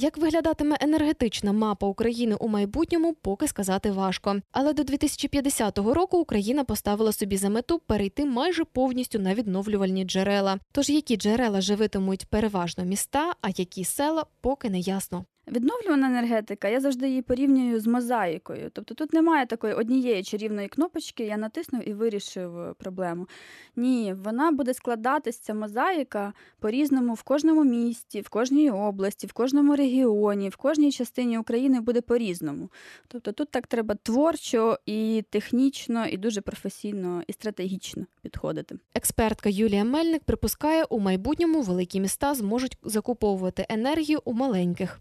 Як 0.01 0.17
виглядатиме 0.17 0.77
енергетична 0.81 1.53
мапа 1.53 1.87
України 1.87 2.35
у 2.39 2.47
майбутньому, 2.47 3.13
поки 3.13 3.47
сказати 3.47 3.91
важко. 3.91 4.35
Але 4.51 4.73
до 4.73 4.83
2050 4.83 5.77
року 5.77 6.17
Україна 6.17 6.63
поставила 6.63 7.11
собі 7.11 7.37
за 7.37 7.49
мету 7.49 7.79
перейти 7.79 8.25
майже 8.25 8.65
повністю 8.65 9.19
на 9.19 9.33
відновлювальні 9.33 10.05
джерела. 10.05 10.59
Тож 10.71 10.89
які 10.89 11.17
джерела 11.17 11.61
живитимуть 11.61 12.25
переважно 12.25 12.83
міста, 12.83 13.33
а 13.41 13.49
які 13.57 13.85
села, 13.85 14.25
поки 14.41 14.69
не 14.69 14.79
ясно. 14.79 15.25
Відновлювана 15.51 16.07
енергетика, 16.07 16.67
я 16.67 16.79
завжди 16.79 17.07
її 17.09 17.21
порівнюю 17.21 17.79
з 17.79 17.87
мозаїкою. 17.87 18.69
Тобто 18.73 18.93
тут 18.93 19.13
немає 19.13 19.45
такої 19.45 19.73
однієї 19.73 20.23
чарівної 20.23 20.67
кнопочки, 20.67 21.23
я 21.23 21.37
натиснув 21.37 21.89
і 21.89 21.93
вирішив 21.93 22.59
е, 22.59 22.73
проблему. 22.73 23.27
Ні, 23.75 24.15
вона 24.23 24.51
буде 24.51 24.73
складатися 24.73 25.39
ця 25.41 25.53
мозаїка 25.53 26.33
по-різному 26.59 27.13
в 27.13 27.23
кожному 27.23 27.63
місті, 27.63 28.21
в 28.21 28.29
кожній 28.29 28.71
області, 28.71 29.27
в 29.27 29.33
кожному 29.33 29.75
регіоні, 29.75 30.49
в 30.49 30.55
кожній 30.55 30.91
частині 30.91 31.37
України 31.37 31.81
буде 31.81 32.01
по-різному. 32.01 32.69
Тобто 33.07 33.31
тут 33.31 33.51
так 33.51 33.67
треба 33.67 33.95
творчо 33.95 34.79
і 34.85 35.23
технічно, 35.29 36.05
і 36.07 36.17
дуже 36.17 36.41
професійно 36.41 37.23
і 37.27 37.33
стратегічно 37.33 38.05
підходити. 38.21 38.75
Експертка 38.95 39.49
Юлія 39.49 39.83
Мельник 39.83 40.23
припускає, 40.23 40.83
у 40.83 40.99
майбутньому 40.99 41.61
великі 41.61 41.99
міста 41.99 42.33
зможуть 42.33 42.77
закуповувати 42.83 43.65
енергію 43.69 44.21
у 44.25 44.33
маленьких. 44.33 44.99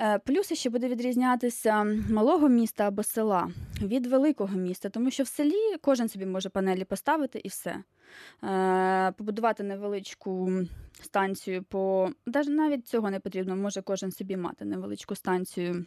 Е, 0.00 0.18
плюс 0.18 0.52
ще 0.52 0.70
буде 0.70 0.88
відрізнятися 0.88 1.84
малого 2.10 2.48
міста 2.48 2.88
або 2.88 3.02
села 3.02 3.50
від 3.82 4.06
великого 4.06 4.56
міста, 4.56 4.88
тому 4.88 5.10
що 5.10 5.22
в 5.22 5.26
селі 5.26 5.76
кожен 5.80 6.08
собі 6.08 6.26
може 6.26 6.48
панелі 6.48 6.84
поставити 6.84 7.40
і 7.44 7.48
все. 7.48 7.82
Е, 8.44 9.12
побудувати 9.12 9.62
невеличку 9.62 10.52
станцію 11.02 11.62
по 11.62 12.10
навіть 12.46 12.88
цього 12.88 13.10
не 13.10 13.20
потрібно, 13.20 13.56
може 13.56 13.82
кожен 13.82 14.12
собі 14.12 14.36
мати 14.36 14.64
невеличку 14.64 15.14
станцію 15.14 15.84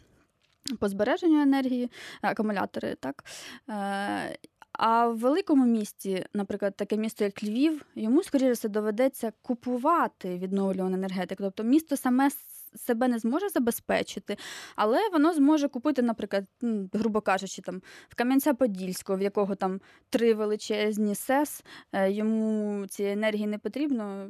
по 0.80 0.90
збереженню 0.90 1.42
енергії, 1.42 1.92
акумулятори, 2.22 2.96
так. 2.96 3.24
Е, 3.70 4.38
а 4.72 5.08
в 5.08 5.18
великому 5.18 5.66
місті, 5.66 6.26
наприклад, 6.34 6.76
таке 6.76 6.98
місто, 6.98 7.24
як 7.24 7.44
Львів, 7.44 7.86
йому, 7.96 8.24
скоріше, 8.24 8.70
доведеться 8.70 9.34
купувати 9.42 10.38
відновлювану 10.38 10.96
енергетику. 10.96 11.44
Тобто 11.44 11.64
місто 11.64 11.98
саме 11.98 12.30
себе 12.76 13.08
не 13.08 13.20
зможе 13.20 13.50
забезпечити, 13.50 14.38
але 14.76 15.10
воно 15.10 15.34
зможе 15.34 15.68
купити, 15.68 16.02
наприклад, 16.02 16.46
грубо 16.94 17.22
кажучи, 17.22 17.62
там 17.62 17.82
в 18.10 18.16
Кам'янця-Подільського, 18.16 19.18
в 19.18 19.22
якого 19.22 19.56
там 19.56 19.82
три 20.10 20.34
величезні 20.34 21.16
СЕС, 21.16 21.64
е, 21.92 22.12
йому 22.12 22.88
цієї 22.88 23.14
енергії 23.14 23.48
не 23.48 23.58
потрібно. 23.58 24.30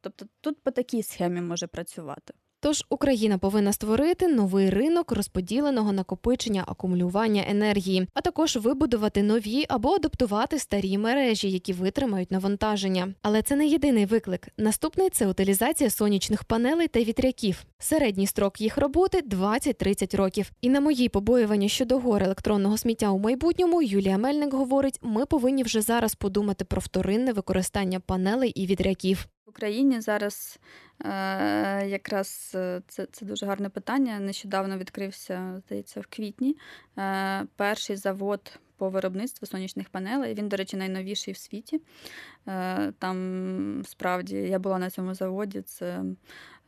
Тобто 0.00 0.26
тут 0.40 0.62
по 0.62 0.70
такій 0.70 1.02
схемі 1.02 1.40
може 1.40 1.66
працювати. 1.66 2.34
Тож 2.64 2.84
Україна 2.88 3.38
повинна 3.38 3.72
створити 3.72 4.28
новий 4.28 4.70
ринок 4.70 5.12
розподіленого 5.12 5.92
накопичення 5.92 6.64
акумулювання 6.66 7.44
енергії, 7.48 8.08
а 8.14 8.20
також 8.20 8.56
вибудувати 8.56 9.22
нові 9.22 9.64
або 9.68 9.94
адаптувати 9.94 10.58
старі 10.58 10.98
мережі, 10.98 11.50
які 11.50 11.72
витримають 11.72 12.30
навантаження. 12.30 13.14
Але 13.22 13.42
це 13.42 13.56
не 13.56 13.66
єдиний 13.66 14.06
виклик. 14.06 14.48
Наступний 14.58 15.10
це 15.10 15.26
утилізація 15.26 15.90
сонячних 15.90 16.44
панелей 16.44 16.88
та 16.88 17.00
вітряків. 17.00 17.64
Середній 17.78 18.26
строк 18.26 18.60
їх 18.60 18.78
роботи 18.78 19.20
20-30 19.20 20.16
років. 20.16 20.50
І 20.60 20.68
на 20.68 20.80
мої 20.80 21.08
побоювання 21.08 21.68
щодо 21.68 21.98
гор 21.98 22.22
електронного 22.22 22.78
сміття 22.78 23.10
у 23.10 23.18
майбутньому 23.18 23.82
Юлія 23.82 24.18
Мельник 24.18 24.54
говорить: 24.54 24.98
ми 25.02 25.26
повинні 25.26 25.62
вже 25.62 25.80
зараз 25.80 26.14
подумати 26.14 26.64
про 26.64 26.80
вторинне 26.80 27.32
використання 27.32 28.00
панелей 28.00 28.50
і 28.50 28.66
вітряків. 28.66 29.26
В 29.46 29.50
Україні 29.50 30.00
зараз 30.00 30.58
е, 31.04 31.08
якраз 31.86 32.52
е, 32.54 32.82
це 32.88 33.06
це 33.12 33.26
дуже 33.26 33.46
гарне 33.46 33.68
питання. 33.68 34.20
Нещодавно 34.20 34.78
відкрився, 34.78 35.62
здається, 35.66 36.00
в 36.00 36.06
квітні 36.06 36.56
е, 36.98 37.46
перший 37.56 37.96
завод 37.96 38.58
по 38.76 38.90
виробництву 38.90 39.46
сонячних 39.46 39.88
панелей. 39.88 40.34
Він, 40.34 40.48
до 40.48 40.56
речі, 40.56 40.76
найновіший 40.76 41.34
в 41.34 41.36
світі. 41.36 41.80
Е, 42.48 42.92
Там 42.92 43.82
справді 43.86 44.36
я 44.36 44.58
була 44.58 44.78
на 44.78 44.90
цьому 44.90 45.14
заводі. 45.14 45.62
Це 45.62 46.04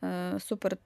е, 0.03 0.39
супер 0.39 0.77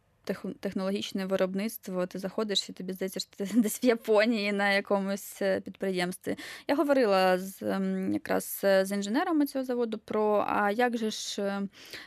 технологічне 0.59 1.25
виробництво, 1.25 2.05
ти 2.05 2.19
заходиш 2.19 2.69
і 2.69 2.73
тобі 2.73 2.93
здається, 2.93 3.19
що 3.19 3.29
ти 3.37 3.49
десь 3.55 3.83
в 3.83 3.85
Японії 3.85 4.51
на 4.51 4.69
якомусь 4.69 5.41
е, 5.41 5.61
підприємстві. 5.61 6.37
Я 6.67 6.75
говорила 6.75 7.39
з 7.39 7.61
ем, 7.61 8.13
якраз 8.13 8.61
е, 8.63 8.85
з 8.85 8.91
інженерами 8.91 9.45
цього 9.45 9.65
заводу 9.65 9.97
про 9.97 10.45
а 10.47 10.71
як 10.71 10.97
же 10.97 11.11
ж 11.11 11.41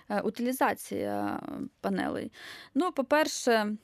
е, 0.09 0.21
утилізація 0.21 1.41
панелей. 1.81 2.33
Ну, 2.75 2.93
по-перше, 2.93 3.77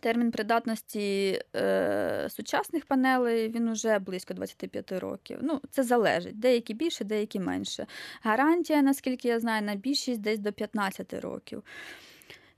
Термін 0.00 0.30
придатності 0.30 1.40
е, 1.56 2.28
сучасних 2.30 2.86
панелей 2.86 3.48
він 3.48 3.68
уже 3.68 3.98
близько 3.98 4.34
25 4.34 4.92
років. 4.92 5.38
Ну, 5.42 5.60
Це 5.70 5.82
залежить. 5.82 6.38
Деякі 6.38 6.74
більше, 6.74 7.04
деякі 7.04 7.40
менше. 7.40 7.86
Гарантія, 8.22 8.82
наскільки 8.82 9.28
я 9.28 9.40
знаю, 9.40 9.62
на 9.62 9.74
більшість 9.74 10.20
десь 10.20 10.38
до 10.38 10.52
15 10.52 11.14
років. 11.14 11.62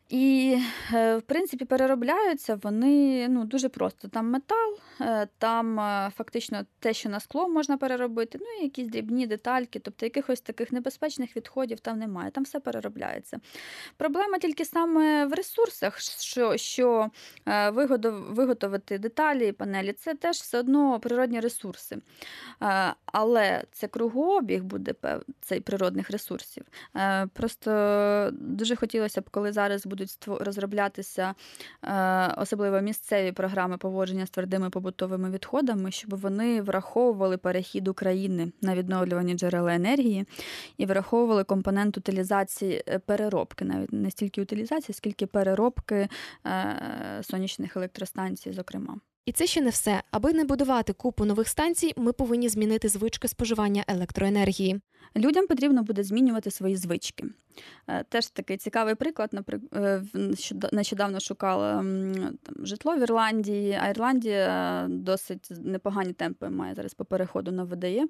І, 0.09 0.59
е, 0.95 1.17
в 1.17 1.23
принципі, 1.23 1.65
переробляються 1.65 2.59
вони 2.63 3.29
ну, 3.29 3.45
дуже 3.45 3.69
просто. 3.69 4.09
Там 4.09 4.31
метал, 4.31 4.79
е, 5.01 5.29
там 5.39 5.81
е, 5.81 6.13
фактично 6.17 6.67
те, 6.79 6.95
що 6.95 7.09
на 7.09 7.21
скло 7.21 7.49
можна 7.49 7.77
переробити, 7.77 8.39
ну 8.41 8.47
і 8.61 8.65
якісь 8.65 8.89
дрібні 8.89 9.27
детальки, 9.27 9.79
тобто 9.79 10.07
якихось 10.07 10.41
таких 10.41 10.73
небезпечних 10.73 11.37
відходів 11.37 11.81
там 11.81 11.99
немає, 11.99 12.31
там 12.31 12.45
все 12.45 12.61
переробляється. 12.61 13.41
Проблема 13.97 14.39
тільки 14.39 14.65
саме 14.65 15.27
в 15.27 15.33
ресурсах, 15.33 16.01
що 16.01 16.57
що 16.57 17.11
виготовити 18.31 18.99
деталі 18.99 19.49
і 19.49 19.53
панелі 19.53 19.93
це 19.93 20.15
теж 20.15 20.37
все 20.37 20.59
одно 20.59 21.01
природні 21.01 21.41
ресурси. 21.41 21.99
Але 23.07 23.65
це 23.73 23.89
кругообіг 23.89 24.63
буде 24.63 24.95
цей 25.41 25.61
природних 25.61 26.11
ресурсів. 26.11 26.65
Просто 27.33 27.71
дуже 28.33 28.77
хотілося 28.77 29.21
б, 29.21 29.31
коли 29.31 29.53
зараз 29.53 29.87
будуть 29.95 30.04
розроблятися 30.27 31.35
е, 31.83 32.35
особливо 32.37 32.81
місцеві 32.81 33.33
програми 33.33 33.79
поводження 33.79 34.27
з 34.27 34.31
твердими 34.31 34.71
побутовими 34.71 35.31
відходами, 35.31 35.91
щоб 35.91 36.21
вони 36.21 36.63
враховували 36.63 37.37
перехід 37.37 37.89
України 37.89 38.53
на 38.63 38.75
відновлювані 38.75 39.35
джерела 39.35 39.75
енергії 39.75 40.27
і 40.77 40.87
враховували 40.87 41.45
компонент 41.45 41.99
утилізації 41.99 42.85
е, 42.89 42.99
переробки, 42.99 43.65
навіть 43.65 43.93
не 43.93 44.11
стільки 44.11 44.43
утилізації, 44.43 44.95
скільки 44.95 45.27
переробки 45.27 46.09
е, 46.47 46.79
сонячних 47.23 47.77
електростанцій, 47.77 48.53
зокрема. 48.53 48.97
І 49.27 49.33
це 49.33 49.47
ще 49.47 49.61
не 49.61 49.71
все. 49.71 50.03
Аби 50.11 50.33
не 50.33 50.45
будувати 50.45 50.93
купу 50.93 51.25
нових 51.25 51.49
станцій, 51.49 51.93
ми 51.97 52.13
повинні 52.13 52.49
змінити 52.49 52.89
звички 52.89 53.29
споживання 53.29 53.85
електроенергії. 53.89 54.81
Людям 55.17 55.47
потрібно 55.47 55.83
буде 55.83 56.03
змінювати 56.03 56.51
свої 56.51 56.77
звички. 56.77 57.27
Е, 57.89 58.05
теж 58.09 58.27
такий 58.27 58.57
цікавий 58.57 58.95
приклад. 58.95 59.31
Е, 59.75 60.03
нещодавно 60.73 61.21
шукала 61.21 61.75
там, 62.43 62.67
житло 62.67 62.97
в 62.97 63.01
Ірландії, 63.01 63.79
а 63.83 63.89
Ірландія 63.89 64.87
досить 64.91 65.49
непогані 65.51 66.13
темпи 66.13 66.49
має 66.49 66.75
зараз 66.75 66.95
по 66.95 67.05
переходу 67.05 67.53
на 67.53 67.65
ВДЄ. 67.65 68.07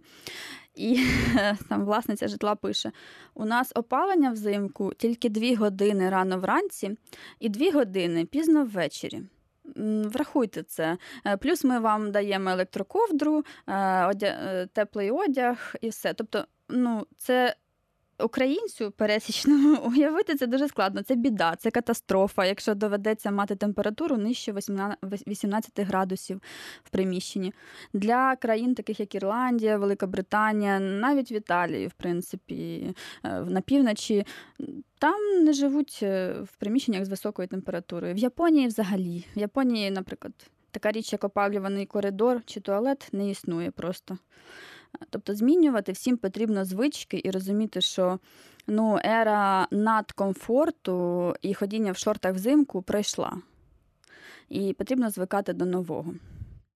І 0.74 1.00
там 1.68 1.84
власниця 1.84 2.28
житла 2.28 2.54
пише: 2.54 2.92
у 3.34 3.44
нас 3.44 3.72
опалення 3.74 4.30
взимку 4.30 4.92
тільки 4.98 5.28
дві 5.28 5.54
години 5.54 6.10
рано 6.10 6.38
вранці 6.38 6.96
і 7.40 7.48
дві 7.48 7.70
години 7.70 8.24
пізно 8.24 8.64
ввечері. 8.64 9.22
Врахуйте 10.04 10.62
це. 10.62 10.98
Е, 11.26 11.36
плюс 11.36 11.64
ми 11.64 11.80
вам 11.80 12.12
даємо 12.12 12.50
електроковдру, 12.50 13.44
одяг, 14.08 14.66
теплий 14.72 15.10
одяг 15.10 15.74
і 15.80 15.88
все. 15.88 16.14
Тобто, 16.14 16.44
ну, 16.68 17.06
це 17.18 17.56
Українцю 18.18 18.90
пересічному 18.90 19.78
уявити 19.86 20.34
це 20.34 20.46
дуже 20.46 20.68
складно. 20.68 21.02
Це 21.02 21.14
біда, 21.14 21.56
це 21.56 21.70
катастрофа, 21.70 22.44
якщо 22.44 22.74
доведеться 22.74 23.30
мати 23.30 23.56
температуру 23.56 24.16
нижче 24.16 24.52
18 25.26 25.80
градусів 25.80 26.40
в 26.84 26.90
приміщенні. 26.90 27.52
Для 27.92 28.36
країн, 28.36 28.74
таких 28.74 29.00
як 29.00 29.14
Ірландія, 29.14 29.78
Велика 29.78 30.06
Британія, 30.06 30.80
навіть 30.80 31.32
в 31.32 31.32
Італії, 31.32 31.86
в 31.86 31.92
принципі, 31.92 32.94
е, 33.24 33.40
на 33.40 33.60
півночі, 33.60 34.26
там 34.98 35.44
не 35.44 35.52
живуть 35.52 36.00
е, 36.02 36.34
в 36.42 36.56
приміщеннях 36.56 37.04
з 37.04 37.08
високою 37.08 37.48
температурою. 37.48 38.14
В 38.14 38.18
Японії 38.18 38.66
взагалі. 38.66 39.24
В 39.36 39.38
Японії, 39.38 39.90
наприклад, 39.90 40.32
така 40.70 40.92
річ, 40.92 41.12
як 41.12 41.24
опалюваний 41.24 41.86
коридор 41.86 42.42
чи 42.46 42.60
туалет, 42.60 43.08
не 43.12 43.30
існує 43.30 43.70
просто. 43.70 44.18
Тобто 45.10 45.34
змінювати 45.34 45.92
всім 45.92 46.16
потрібно 46.16 46.64
звички 46.64 47.20
і 47.24 47.30
розуміти, 47.30 47.80
що 47.80 48.18
ну, 48.66 48.98
ера 49.04 49.68
надкомфорту 49.70 51.34
і 51.42 51.54
ходіння 51.54 51.92
в 51.92 51.96
шортах 51.96 52.34
взимку 52.34 52.82
пройшла. 52.82 53.32
І 54.48 54.72
потрібно 54.72 55.10
звикати 55.10 55.52
до 55.52 55.64
нового. 55.64 56.14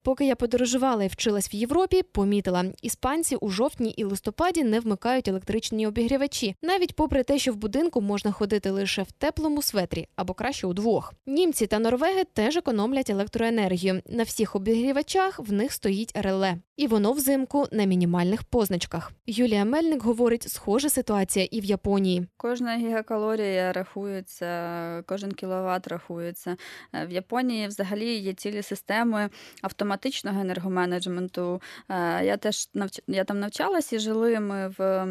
Поки 0.02 0.26
я 0.26 0.36
подорожувала 0.36 1.04
і 1.04 1.08
вчилась 1.08 1.54
в 1.54 1.56
Європі, 1.56 2.02
помітила, 2.02 2.64
іспанці 2.82 3.36
у 3.36 3.48
жовтні 3.48 3.90
і 3.90 4.04
листопаді 4.04 4.64
не 4.64 4.80
вмикають 4.80 5.28
електричні 5.28 5.86
обігрівачі, 5.86 6.56
навіть 6.62 6.96
попри 6.96 7.22
те, 7.22 7.38
що 7.38 7.52
в 7.52 7.56
будинку 7.56 8.00
можна 8.00 8.32
ходити 8.32 8.70
лише 8.70 9.02
в 9.02 9.12
теплому 9.12 9.62
светрі 9.62 10.08
або 10.16 10.34
краще 10.34 10.66
удвох. 10.66 11.14
Німці 11.26 11.66
та 11.66 11.78
норвеги 11.78 12.24
теж 12.32 12.56
економлять 12.56 13.10
електроенергію. 13.10 14.02
На 14.08 14.22
всіх 14.22 14.56
обігрівачах 14.56 15.38
в 15.38 15.52
них 15.52 15.72
стоїть 15.72 16.12
реле 16.14 16.58
і 16.78 16.86
воно 16.86 17.12
взимку 17.12 17.66
на 17.72 17.84
мінімальних 17.84 18.42
позначках. 18.42 19.12
Юлія 19.26 19.64
Мельник 19.64 20.02
говорить, 20.02 20.42
схожа 20.42 20.88
ситуація 20.88 21.48
і 21.50 21.60
в 21.60 21.64
Японії. 21.64 22.26
Кожна 22.36 22.76
гігакалорія 22.76 23.72
рахується, 23.72 25.02
кожен 25.06 25.32
кіловат 25.32 25.88
рахується. 25.88 26.56
Е, 26.94 27.06
в 27.06 27.12
Японії 27.12 27.66
взагалі 27.66 28.14
є 28.14 28.32
цілі 28.32 28.62
системи 28.62 29.30
автоматичного 29.62 30.40
енергоменеджменту. 30.40 31.62
Е, 31.88 32.24
я 32.24 32.36
теж 32.36 32.68
навч... 32.74 33.00
я 33.06 33.24
там 33.24 33.40
навчалась 33.40 33.92
і 33.92 33.98
жили 33.98 34.40
ми 34.40 34.68
в 34.78 35.06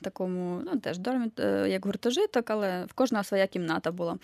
такому, 0.00 0.60
ну 0.64 0.80
теж 0.80 0.98
дормі, 0.98 1.30
е, 1.38 1.66
як 1.68 1.86
гуртожиток, 1.86 2.50
але 2.50 2.84
в 2.84 2.92
кожного 2.92 3.24
своя 3.24 3.46
кімната 3.46 3.92
була. 3.92 4.18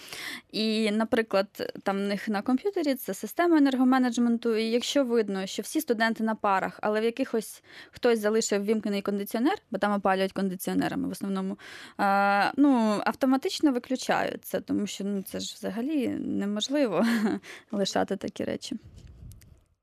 І, 0.53 0.91
наприклад, 0.91 1.73
там 1.83 1.97
в 1.97 2.01
них 2.01 2.29
на 2.29 2.43
комп'ютері 2.43 2.95
це 2.95 3.15
система 3.15 3.57
енергоменеджменту. 3.57 4.57
І 4.57 4.65
якщо 4.65 5.05
видно, 5.05 5.47
що 5.47 5.63
всі 5.63 5.81
студенти 5.81 6.25
на 6.25 6.35
парах 6.35 6.81
але 6.89 7.01
в 7.01 7.05
якихось 7.05 7.63
хтось 7.91 8.19
залишив 8.19 8.65
вімкнений 8.65 9.03
кондиціонер, 9.03 9.59
бо 9.71 9.79
там 9.79 9.93
опалюють 9.93 10.33
кондиціонерами 10.33 11.09
в 11.09 11.11
основному. 11.11 11.59
А, 11.97 12.51
ну, 12.57 13.01
автоматично 13.05 13.73
виключаються, 13.73 14.61
тому 14.61 14.87
що 14.87 15.05
ну, 15.05 15.23
це 15.23 15.41
ж 15.41 15.55
взагалі 15.59 16.09
неможливо 16.09 17.07
лишати 17.73 18.17
такі 18.17 18.45
речі. 18.45 18.77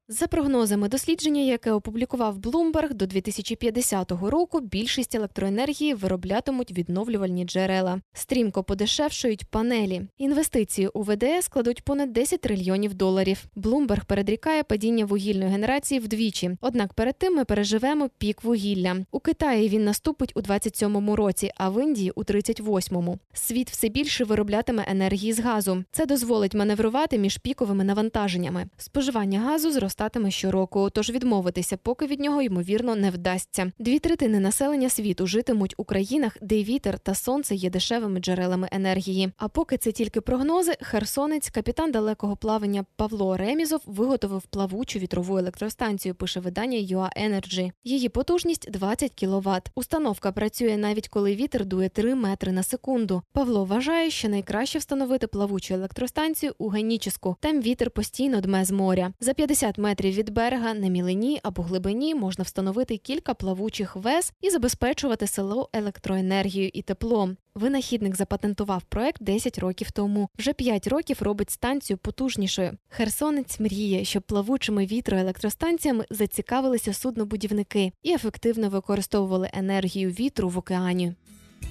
За 0.08 0.28
прогнозами 0.28 0.90
дослідження, 0.90 1.42
яке 1.42 1.72
опублікував 1.72 2.38
Bloomberg, 2.38 2.94
до 2.94 3.06
2050 3.06 4.12
року 4.12 4.60
більшість 4.60 5.16
електроенергії 5.16 5.94
вироблятимуть 5.94 6.72
відновлювальні 6.72 7.46
джерела. 7.46 8.02
Стрімко 8.14 8.64
подешевшують 8.64 9.46
панелі. 9.46 10.02
Інвестиції 10.18 10.88
у 10.88 11.02
ВДС 11.02 11.42
складуть 11.42 11.84
понад 11.84 12.14
10 12.14 12.42
трильйонів 12.42 12.94
доларів. 12.94 13.46
Bloomberg 13.56 14.06
передрікає 14.06 14.64
падіння 14.64 15.06
вугільної 15.06 15.52
генерації 15.52 16.00
вдвічі. 16.00 16.52
Однак 16.62 16.94
перед 16.94 17.18
тим 17.18 17.36
ми 17.36 17.46
переживемо 17.46 18.10
пік 18.18 18.44
вугілля. 18.44 18.96
У 19.12 19.20
Китаї 19.20 19.70
він 19.70 19.86
наступить 19.86 20.32
у 20.36 20.42
27-му 20.42 21.16
році, 21.16 21.52
а 21.56 21.70
в 21.70 21.84
Індії 21.84 22.12
у 22.16 22.24
38-му. 22.24 23.20
Світ 23.34 23.70
все 23.70 23.90
більше 23.90 24.24
вироблятиме 24.24 24.86
енергії 24.88 25.34
з 25.34 25.40
газу. 25.40 25.84
Це 25.92 26.06
дозволить 26.06 26.54
маневрувати 26.54 27.18
між 27.18 27.38
піковими 27.38 27.84
навантаженнями. 27.84 28.66
Споживання 28.78 29.40
газу 29.40 29.72
зростає 29.72 29.95
зростатиме 29.96 30.32
щороку, 30.32 30.90
тож 30.90 31.10
відмовитися, 31.10 31.78
поки 31.78 32.06
від 32.06 32.20
нього 32.20 32.42
ймовірно 32.42 32.96
не 32.96 33.12
вдасться. 33.12 33.72
Дві 33.80 34.00
третини 34.00 34.40
населення 34.40 34.90
світу 34.90 35.28
житимуть 35.28 35.74
у 35.78 35.84
країнах, 35.84 36.38
де 36.42 36.64
вітер 36.64 37.00
та 37.00 37.16
сонце 37.16 37.56
є 37.56 37.70
дешевими 37.70 38.20
джерелами 38.20 38.70
енергії. 38.72 39.32
А 39.38 39.48
поки 39.48 39.78
це 39.78 39.92
тільки 39.92 40.22
прогнози, 40.22 40.74
херсонець, 40.82 41.50
капітан 41.50 41.92
далекого 41.92 42.36
плавання 42.36 42.86
Павло 42.96 43.38
Ремізов 43.38 43.82
виготовив 43.86 44.42
плавучу 44.42 45.00
вітрову 45.00 45.38
електростанцію. 45.38 46.16
Пише 46.16 46.40
видання 46.40 46.78
UA 46.78 47.10
Energy. 47.30 47.72
Її 47.84 48.10
потужність 48.10 48.72
20 48.72 49.12
кВт. 49.12 49.72
Установка 49.76 50.32
працює 50.32 50.78
навіть 50.78 51.08
коли 51.08 51.36
вітер 51.36 51.66
дує 51.66 51.90
3 51.90 52.16
метри 52.16 52.52
на 52.52 52.64
секунду. 52.64 53.22
Павло 53.34 53.66
вважає, 53.66 54.10
що 54.10 54.30
найкраще 54.30 54.80
встановити 54.80 55.28
плавучу 55.28 55.74
електростанцію 55.74 56.54
у 56.58 56.68
Геніческу. 56.70 57.36
Там 57.40 57.62
вітер 57.62 57.92
постійно 57.92 58.42
дме 58.42 58.66
з 58.66 58.72
моря. 58.72 59.14
За 59.20 59.34
50 59.34 59.78
метрів 59.78 59.85
від 59.94 60.30
берега 60.30 60.74
на 60.74 60.88
мілині 60.88 61.40
або 61.44 61.62
глибині 61.62 62.16
можна 62.16 62.44
встановити 62.44 62.98
кілька 62.98 63.34
плавучих 63.34 63.96
вез 63.96 64.34
і 64.42 64.50
забезпечувати 64.50 65.28
село 65.28 65.70
електроенергією 65.74 66.72
і 66.74 66.82
теплом. 66.82 67.38
Винахідник 67.56 68.16
запатентував 68.16 68.84
проект 68.84 69.24
10 69.24 69.60
років 69.60 69.92
тому. 69.92 70.30
Вже 70.38 70.54
5 70.54 70.88
років 70.88 71.18
робить 71.22 71.50
станцію 71.50 71.98
потужнішою. 71.98 72.78
Херсонець 72.90 73.60
мріє, 73.60 74.06
щоб 74.06 74.24
плавучими 74.24 74.86
вітроелектростанціями 74.86 76.06
зацікавилися 76.10 76.94
суднобудівники 76.94 77.92
і 78.04 78.14
ефективно 78.14 78.70
використовували 78.70 79.50
енергію 79.54 80.10
вітру 80.10 80.50
в 80.50 80.58
океані. 80.58 81.14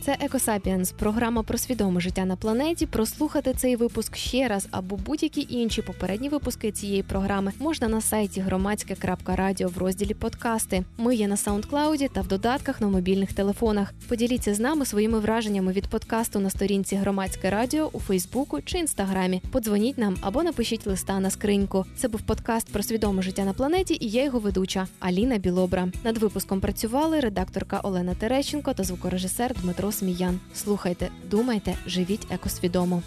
Це 0.01 0.17
Екосапіенс, 0.21 0.93
програма 0.93 1.43
про 1.43 1.59
свідоме 1.59 2.01
життя 2.01 2.25
на 2.25 2.37
планеті. 2.37 2.87
Прослухати 2.87 3.55
цей 3.57 3.77
випуск 3.77 4.17
ще 4.17 4.49
раз 4.49 4.69
або 4.71 4.97
будь-які 4.97 5.47
інші 5.51 5.83
попередні 5.83 6.29
випуски 6.29 6.73
цієї 6.73 7.03
програми 7.03 7.53
можна 7.59 7.89
на 7.89 8.01
сайті 8.01 8.41
громадське.радіо 8.41 9.69
в 9.69 9.79
розділі 9.79 10.15
подкасти. 10.15 10.85
Ми 10.99 11.15
є 11.15 11.29
на 11.29 11.35
SoundCloud 11.35 12.09
та 12.13 12.21
в 12.21 12.27
додатках 12.27 12.81
на 12.81 12.89
мобільних 12.89 13.33
телефонах. 13.33 13.93
Поділіться 14.09 14.55
з 14.55 14.61
нами 14.61 14.87
своїми 14.87 15.19
враженнями 15.19 15.73
від 15.73 15.87
подкасту 15.87 16.39
на 16.41 16.51
сторінці 16.51 16.97
Громадське 16.97 17.51
Радіо 17.51 17.91
у 17.93 18.01
Фейсбуку 18.01 18.61
чи 18.65 18.79
Інстаграмі. 18.79 19.43
Подзвоніть 19.51 19.99
нам 19.99 20.17
або 20.21 20.43
напишіть 20.43 20.87
листа 20.87 21.21
на 21.21 21.31
скриньку. 21.31 21.87
Це 21.97 22.09
був 22.09 22.21
подкаст 22.21 22.73
про 22.73 22.83
свідоме 22.83 23.23
життя 23.23 23.45
на 23.45 23.53
планеті, 23.53 23.99
і 24.01 24.09
я 24.09 24.25
його 24.25 24.39
ведуча 24.39 24.87
Аліна 25.01 25.39
Білобра. 25.39 25.89
Над 26.05 26.19
випуском 26.19 26.61
працювали 26.61 27.21
редакторка 27.21 27.81
Олена 27.83 28.15
Терещенко 28.15 28.75
та 28.75 28.85
звукорежисер 28.85 29.55
Дмитро 29.85 29.99
Сміян. 29.99 30.41
Слухайте, 30.55 31.11
думайте, 31.31 31.77
живіть 31.87 32.27
екосвідомо. 32.31 33.03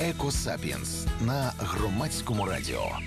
Екосапіенс 0.00 1.06
на 1.26 1.52
громадському 1.58 2.46
радіо. 2.46 2.98